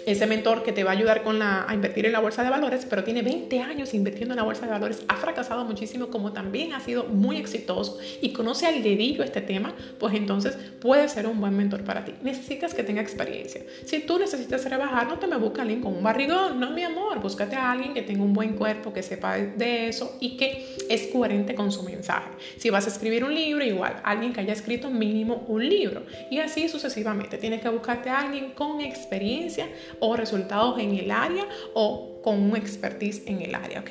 ese 0.06 0.26
mentor 0.26 0.62
que 0.62 0.72
te 0.72 0.84
va 0.84 0.90
a 0.90 0.94
ayudar 0.94 1.22
con 1.22 1.38
la, 1.38 1.66
a 1.68 1.74
invertir 1.74 2.06
en 2.06 2.12
la 2.12 2.20
bolsa 2.20 2.42
de 2.42 2.50
valores, 2.50 2.86
pero 2.88 3.04
tiene 3.04 3.22
20 3.22 3.60
años 3.60 3.94
invirtiendo 3.94 4.34
en 4.34 4.38
la 4.38 4.44
bolsa 4.44 4.66
de 4.66 4.72
valores, 4.72 5.02
ha 5.08 5.16
fracasado 5.16 5.64
muchísimo 5.64 6.08
como 6.08 6.32
también 6.32 6.72
ha 6.72 6.80
sido 6.80 7.04
muy 7.04 7.36
exitoso 7.36 7.98
y 8.20 8.32
conoce 8.32 8.66
al 8.66 8.82
dedillo 8.82 9.22
este 9.22 9.40
tema, 9.40 9.74
pues 9.98 10.14
entonces 10.14 10.56
puede 10.80 11.08
ser 11.08 11.26
un 11.26 11.40
buen 11.40 11.56
mentor 11.56 11.84
para 11.84 12.04
ti. 12.04 12.14
Necesitas 12.22 12.74
que 12.74 12.82
tenga 12.82 13.02
experiencia. 13.02 13.62
Si 13.84 14.00
tú 14.00 14.18
necesitas 14.18 14.68
rebajar, 14.68 15.06
no 15.06 15.18
te 15.18 15.26
me 15.26 15.36
busca 15.36 15.62
alguien 15.62 15.80
con 15.80 15.94
un 15.96 16.02
barrigón, 16.02 16.60
no 16.60 16.70
mi 16.70 16.82
amor, 16.82 17.20
búscate 17.20 17.56
a 17.56 17.72
alguien 17.72 17.94
que 17.94 18.02
tenga 18.02 18.22
un 18.22 18.32
buen 18.32 18.54
cuerpo, 18.54 18.92
que 18.92 19.02
sepa 19.02 19.36
de 19.36 19.88
eso 19.88 20.16
y 20.20 20.36
que 20.36 20.76
es 20.88 21.08
coherente 21.08 21.54
con 21.54 21.72
su 21.72 21.82
mensaje. 21.82 22.30
Si 22.58 22.70
vas 22.70 22.86
a 22.86 22.90
escribir 22.90 23.24
un 23.24 23.34
libro, 23.34 23.64
igual, 23.64 24.00
alguien 24.04 24.32
que 24.32 24.40
haya 24.40 24.52
escrito 24.52 24.90
mínimo 24.90 25.44
un 25.48 25.68
libro 25.68 26.02
y 26.30 26.38
así 26.38 26.68
sucesivamente. 26.68 27.38
Tienes 27.38 27.60
que 27.60 27.68
buscarte 27.68 28.10
a 28.10 28.20
alguien 28.20 28.52
con 28.52 28.80
experiencia 28.80 29.68
o 30.00 30.16
resultados 30.16 30.78
en 30.78 30.96
el 30.96 31.10
área 31.10 31.46
o 31.74 32.12
con 32.22 32.40
un 32.40 32.56
expertise 32.56 33.22
en 33.26 33.42
el 33.42 33.54
área, 33.54 33.80
¿ok? 33.80 33.90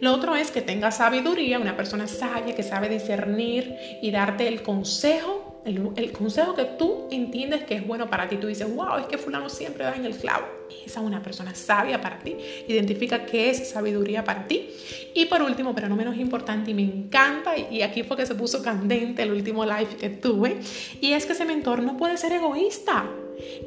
Lo 0.00 0.12
otro 0.12 0.34
es 0.34 0.50
que 0.50 0.60
tenga 0.60 0.90
sabiduría, 0.90 1.58
una 1.58 1.76
persona 1.76 2.06
sabia 2.06 2.54
que 2.54 2.62
sabe 2.62 2.88
discernir 2.88 3.76
y 4.02 4.10
darte 4.10 4.48
el 4.48 4.62
consejo, 4.62 5.62
el, 5.64 6.12
consejo 6.12 6.54
que 6.54 6.64
tú 6.64 7.06
entiendes 7.10 7.64
que 7.64 7.76
es 7.76 7.86
bueno 7.86 8.10
para 8.10 8.28
ti. 8.28 8.36
Tú 8.36 8.48
dices, 8.48 8.74
wow, 8.74 8.98
es 8.98 9.06
que 9.06 9.18
fulano 9.18 9.48
siempre 9.48 9.84
da 9.84 9.94
en 9.94 10.04
el 10.04 10.16
clavo. 10.16 10.46
Esa 10.84 11.00
es 11.00 11.06
una 11.06 11.22
persona 11.22 11.54
sabia 11.54 12.00
para 12.00 12.18
ti. 12.18 12.36
Identifica 12.66 13.24
qué 13.24 13.50
es 13.50 13.70
sabiduría 13.70 14.24
para 14.24 14.48
ti. 14.48 14.70
Y 15.14 15.26
por 15.26 15.42
último, 15.42 15.74
pero 15.74 15.88
no 15.88 15.96
menos 15.96 16.16
importante, 16.16 16.70
y 16.70 16.74
me 16.74 16.82
encanta, 16.82 17.56
y 17.56 17.82
aquí 17.82 18.02
fue 18.02 18.16
que 18.16 18.26
se 18.26 18.34
puso 18.34 18.62
candente 18.62 19.22
el 19.22 19.32
último 19.32 19.64
live 19.64 19.96
que 19.98 20.08
tuve, 20.08 20.58
y 21.00 21.12
es 21.12 21.26
que 21.26 21.32
ese 21.32 21.44
mentor 21.44 21.82
no 21.82 21.96
puede 21.96 22.16
ser 22.16 22.32
egoísta. 22.32 23.08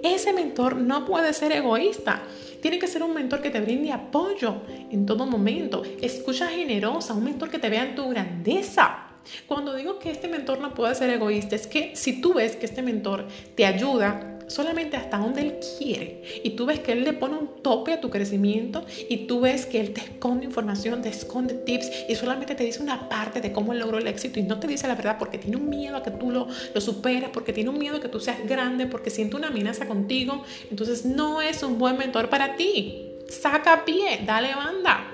Ese 0.01 0.34
mentor 0.34 0.77
no 0.77 1.06
puede 1.06 1.34
ser 1.34 1.51
egoísta. 1.51 2.21
Tiene 2.62 2.79
que 2.79 2.88
ser 2.88 3.03
un 3.03 3.13
mentor 3.13 3.41
que 3.41 3.49
te 3.49 3.60
brinde 3.60 3.91
apoyo 3.91 4.62
en 4.89 5.06
todo 5.06 5.25
momento. 5.25 5.84
Escucha 6.01 6.47
generosa, 6.47 7.13
un 7.13 7.25
mentor 7.25 7.49
que 7.49 7.60
te 7.60 7.69
vea 7.69 7.84
en 7.84 7.95
tu 7.95 8.08
grandeza. 8.10 9.08
Cuando 9.47 9.75
digo 9.75 9.99
que 9.99 10.12
este 10.12 10.27
mentor 10.27 10.60
no 10.60 10.73
puede 10.73 10.95
ser 10.95 11.10
egoísta, 11.10 11.56
es 11.56 11.67
que 11.67 11.95
si 11.95 12.21
tú 12.21 12.34
ves 12.34 12.56
que 12.56 12.65
este 12.65 12.82
mentor 12.82 13.25
te 13.56 13.65
ayuda 13.65 14.33
solamente 14.47 14.97
hasta 14.97 15.17
donde 15.17 15.41
Él 15.41 15.60
quiere. 15.77 16.21
Y 16.43 16.51
tú 16.51 16.65
ves 16.65 16.79
que 16.79 16.91
Él 16.91 17.03
le 17.03 17.13
pone 17.13 17.38
un 17.38 17.62
tope 17.62 17.93
a 17.93 18.01
tu 18.01 18.10
crecimiento 18.10 18.86
y 19.10 19.27
tú 19.27 19.41
ves 19.41 19.65
que 19.65 19.79
Él 19.79 19.93
te 19.93 20.01
esconde 20.01 20.45
información, 20.45 21.01
te 21.01 21.10
esconde 21.10 21.53
tips 21.53 21.89
y 22.10 22.15
solamente 22.15 22.56
te 22.56 22.63
dice 22.63 22.82
una 22.82 23.10
parte 23.10 23.41
de 23.41 23.51
cómo 23.51 23.73
Él 23.73 23.79
logró 23.79 23.97
el 23.97 24.08
éxito 24.08 24.39
y 24.39 24.43
no 24.43 24.60
te 24.60 24.67
dice 24.67 24.88
la 24.88 24.95
verdad 24.95 25.17
porque 25.17 25.38
tiene 25.38 25.58
un 25.58 25.69
miedo 25.69 25.97
a 25.97 26.03
que 26.03 26.12
tú 26.12 26.32
lo, 26.32 26.47
lo 26.73 26.82
superes, 26.82 27.29
porque 27.29 27.53
tiene 27.53 27.69
un 27.69 27.77
miedo 27.77 27.97
a 27.97 28.01
que 28.01 28.10
tú 28.10 28.19
seas 28.19 28.45
grande, 28.47 28.86
porque 28.86 29.10
siente 29.10 29.36
una 29.36 29.47
amenaza 29.47 29.88
contigo. 29.88 30.43
Entonces 30.69 31.06
no 31.06 31.41
es 31.41 31.63
un 31.63 31.77
buen 31.77 31.97
mentor 31.97 32.29
para 32.29 32.56
ti. 32.56 33.10
Saca 33.27 33.86
pie, 33.86 34.21
dale 34.25 34.53
banda. 34.56 35.13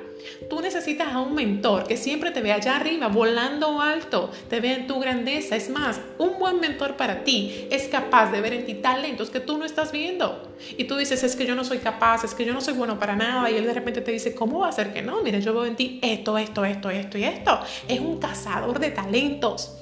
Tú 0.49 0.61
necesitas 0.61 1.13
a 1.13 1.19
un 1.19 1.33
mentor 1.33 1.85
que 1.87 1.97
siempre 1.97 2.31
te 2.31 2.41
vea 2.41 2.55
allá 2.55 2.75
arriba, 2.75 3.07
volando 3.07 3.81
alto, 3.81 4.31
te 4.49 4.59
vea 4.59 4.75
en 4.75 4.87
tu 4.87 4.99
grandeza. 4.99 5.55
Es 5.55 5.69
más, 5.69 5.99
un 6.17 6.39
buen 6.39 6.59
mentor 6.59 6.95
para 6.95 7.23
ti 7.23 7.67
es 7.69 7.87
capaz 7.87 8.31
de 8.31 8.41
ver 8.41 8.53
en 8.53 8.65
ti 8.65 8.75
talentos 8.75 9.29
que 9.29 9.39
tú 9.39 9.57
no 9.57 9.65
estás 9.65 9.91
viendo. 9.91 10.55
Y 10.77 10.85
tú 10.85 10.97
dices, 10.97 11.23
es 11.23 11.35
que 11.35 11.45
yo 11.45 11.55
no 11.55 11.63
soy 11.63 11.79
capaz, 11.79 12.23
es 12.23 12.33
que 12.33 12.45
yo 12.45 12.53
no 12.53 12.61
soy 12.61 12.73
bueno 12.73 12.99
para 12.99 13.15
nada. 13.15 13.49
Y 13.49 13.55
él 13.55 13.65
de 13.65 13.73
repente 13.73 14.01
te 14.01 14.11
dice, 14.11 14.35
¿cómo 14.35 14.59
va 14.59 14.69
a 14.69 14.71
ser 14.71 14.93
que 14.93 15.01
no? 15.01 15.21
Mira, 15.23 15.39
yo 15.39 15.53
veo 15.53 15.65
en 15.65 15.75
ti 15.75 15.99
esto, 16.01 16.37
esto, 16.37 16.65
esto, 16.65 16.89
esto 16.89 17.17
y 17.17 17.23
esto. 17.23 17.59
Es 17.87 17.99
un 17.99 18.19
cazador 18.19 18.79
de 18.79 18.91
talentos. 18.91 19.77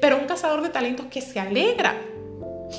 Pero 0.00 0.18
un 0.18 0.26
cazador 0.26 0.62
de 0.62 0.68
talentos 0.68 1.06
que 1.06 1.20
se 1.20 1.40
alegra 1.40 2.00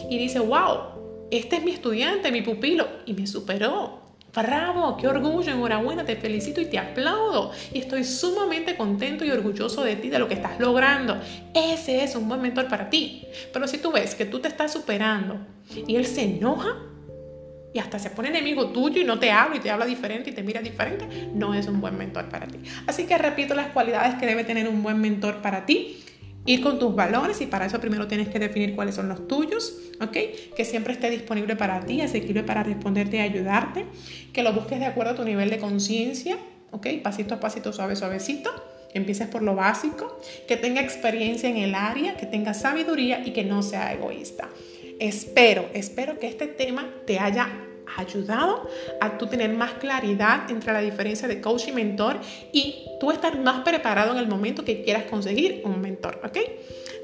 y 0.10 0.18
dice, 0.18 0.40
wow, 0.40 1.28
este 1.32 1.58
es 1.58 1.64
mi 1.64 1.72
estudiante, 1.72 2.32
mi 2.32 2.42
pupilo, 2.42 2.88
y 3.06 3.14
me 3.14 3.28
superó. 3.28 4.05
Bravo, 4.36 4.98
qué 4.98 5.08
orgullo, 5.08 5.54
enhorabuena, 5.54 6.04
te 6.04 6.18
felicito 6.18 6.60
y 6.60 6.66
te 6.66 6.78
aplaudo. 6.78 7.52
Y 7.74 7.80
estoy 7.80 8.04
sumamente 8.04 8.76
contento 8.76 9.24
y 9.24 9.32
orgulloso 9.32 9.84
de 9.84 9.96
ti, 9.96 10.10
de 10.10 10.20
lo 10.20 10.28
que 10.28 10.34
estás 10.34 10.60
logrando. 10.60 11.18
Ese 11.54 12.04
es 12.04 12.16
un 12.16 12.28
buen 12.28 12.42
mentor 12.42 12.68
para 12.68 12.90
ti. 12.90 13.26
Pero 13.54 13.68
si 13.68 13.78
tú 13.78 13.92
ves 13.92 14.14
que 14.14 14.26
tú 14.26 14.40
te 14.40 14.50
estás 14.50 14.74
superando 14.74 15.38
y 15.88 15.96
él 15.96 16.06
se 16.06 16.24
enoja, 16.24 16.76
y 17.74 17.80
hasta 17.80 18.00
se 18.00 18.10
pone 18.10 18.30
enemigo 18.30 18.68
tuyo 18.68 19.02
y 19.02 19.04
no 19.04 19.20
te 19.20 19.32
habla 19.32 19.58
y 19.58 19.60
te 19.60 19.70
habla 19.70 19.86
diferente 19.86 20.30
y 20.30 20.34
te 20.34 20.44
mira 20.44 20.62
diferente, 20.62 21.30
no 21.34 21.54
es 21.54 21.68
un 21.68 21.82
buen 21.82 21.98
mentor 21.98 22.30
para 22.30 22.48
ti. 22.48 22.60
Así 22.88 23.06
que 23.06 23.18
repito 23.18 23.54
las 23.54 23.68
cualidades 23.68 24.16
que 24.16 24.26
debe 24.26 24.46
tener 24.46 24.70
un 24.70 24.82
buen 24.82 25.00
mentor 25.02 25.42
para 25.42 25.66
ti. 25.66 26.05
Ir 26.46 26.62
con 26.62 26.78
tus 26.78 26.96
valores 26.96 27.42
y 27.42 27.48
para 27.48 27.66
eso 27.66 27.80
primero 27.80 28.08
tienes 28.08 28.30
que 28.30 28.40
definir 28.40 28.76
cuáles 28.76 28.96
son 28.96 29.10
los 29.10 29.28
tuyos, 29.28 29.76
¿ok? 30.00 30.18
Que 30.56 30.66
siempre 30.66 30.94
esté 30.94 31.10
disponible 31.10 31.56
para 31.56 31.80
ti, 31.82 32.02
asequible 32.02 32.44
para 32.44 32.64
responderte 32.64 33.18
y 33.18 33.20
ayudarte, 33.22 33.86
que 34.32 34.44
lo 34.44 34.54
busques 34.54 34.80
de 34.80 34.86
acuerdo 34.86 35.14
a 35.14 35.16
tu 35.16 35.24
nivel 35.24 35.50
de 35.50 35.58
conciencia, 35.58 36.38
¿ok? 36.72 36.88
Pasito 37.02 37.36
a 37.36 37.40
pasito, 37.40 37.74
suave, 37.74 37.96
suavecito. 37.96 38.52
Empieces 38.94 39.28
por 39.28 39.42
lo 39.42 39.56
básico, 39.56 40.22
que 40.48 40.56
tenga 40.56 40.80
experiencia 40.80 41.50
en 41.50 41.58
el 41.58 41.76
área, 41.76 42.16
que 42.16 42.26
tenga 42.26 42.54
sabiduría 42.54 43.22
y 43.26 43.32
que 43.32 43.44
no 43.44 43.62
sea 43.62 43.92
egoísta. 43.92 44.48
Espero, 45.00 45.66
espero 45.74 46.18
que 46.20 46.28
este 46.28 46.48
tema 46.48 46.90
te 47.06 47.20
haya 47.20 47.50
ayudado 47.98 48.70
a 49.02 49.18
tú 49.18 49.28
tener 49.28 49.52
más 49.54 49.74
claridad 49.74 50.50
entre 50.50 50.74
la 50.74 50.80
diferencia 50.82 51.28
de 51.28 51.42
coach 51.42 51.68
y 51.68 51.72
mentor 51.72 52.20
y 52.52 52.86
tú 53.00 53.12
estar 53.12 53.40
más 53.40 53.62
preparado 53.62 54.12
en 54.14 54.20
el 54.20 54.28
momento 54.28 54.64
que 54.64 54.84
quieras 54.84 55.04
conseguir 55.06 55.62
un 55.66 55.82
mentor, 55.82 56.20
¿ok? 56.24 56.38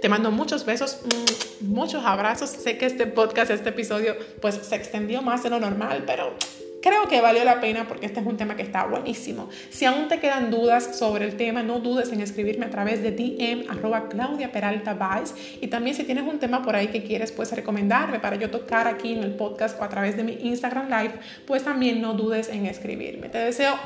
Te 0.02 0.10
mando 0.10 0.32
muchos 0.32 0.66
besos, 0.66 1.02
mm, 1.04 1.72
muchos 1.72 2.04
abrazos. 2.04 2.50
Sé 2.50 2.78
que 2.78 2.88
este 2.88 3.06
podcast, 3.06 3.52
este 3.52 3.70
episodio, 3.70 4.16
pues 4.42 4.56
se 4.56 4.76
extendió 4.76 5.22
más 5.22 5.44
de 5.44 5.52
lo 5.52 5.60
normal, 5.60 6.04
pero 6.08 6.34
Creo 6.82 7.08
que 7.08 7.22
valió 7.22 7.44
la 7.44 7.60
pena 7.62 7.88
porque 7.88 8.08
este 8.08 8.20
es 8.20 8.26
un 8.26 8.38
tema 8.38 8.56
que 8.56 8.64
está 8.64 8.86
buenísimo. 8.86 9.50
Si 9.70 9.86
aún 9.86 10.08
te 10.08 10.20
quedan 10.20 10.50
dudas 10.50 10.98
sobre 10.98 11.26
el 11.26 11.38
tema, 11.38 11.62
no 11.62 11.80
dudes 11.80 12.12
en 12.12 12.22
escribirme 12.22 12.66
a 12.66 12.70
través 12.70 13.04
de 13.04 13.12
DM 13.12 13.70
arroba 13.70 14.10
Claudia 14.10 14.52
Peralta 14.52 14.94
Vice. 14.94 15.36
Y 15.62 15.68
también 15.68 15.96
si 15.96 16.04
tienes 16.04 16.24
un 16.24 16.40
tema 16.40 16.64
por 16.64 16.76
ahí 16.76 16.88
que 16.88 17.04
quieres 17.04 17.32
pues 17.32 17.52
recomendarme 17.52 18.20
para 18.20 18.36
yo 18.36 18.50
tocar 18.50 18.88
aquí 18.88 19.14
en 19.14 19.24
el 19.24 19.36
podcast 19.36 19.80
o 19.80 19.84
a 19.84 19.90
través 19.90 20.18
de 20.18 20.24
mi 20.24 20.34
Instagram 20.42 20.88
Live, 20.90 21.14
pues 21.46 21.64
también 21.64 22.02
no 22.02 22.14
dudes 22.14 22.50
en 22.50 22.66
escribirme. 22.66 23.30
Te 23.30 23.38
deseo 23.38 23.78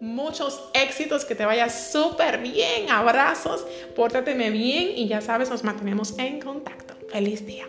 muchos 0.00 0.60
éxitos, 0.74 1.24
que 1.24 1.34
te 1.34 1.46
vaya 1.46 1.70
súper 1.70 2.38
bien, 2.38 2.90
abrazos, 2.90 3.64
pórtateme 3.94 4.50
bien 4.50 4.90
y 4.96 5.06
ya 5.06 5.20
sabes, 5.20 5.48
nos 5.48 5.64
mantenemos 5.64 6.18
en 6.18 6.40
contacto. 6.40 6.94
Feliz 7.08 7.46
día. 7.46 7.66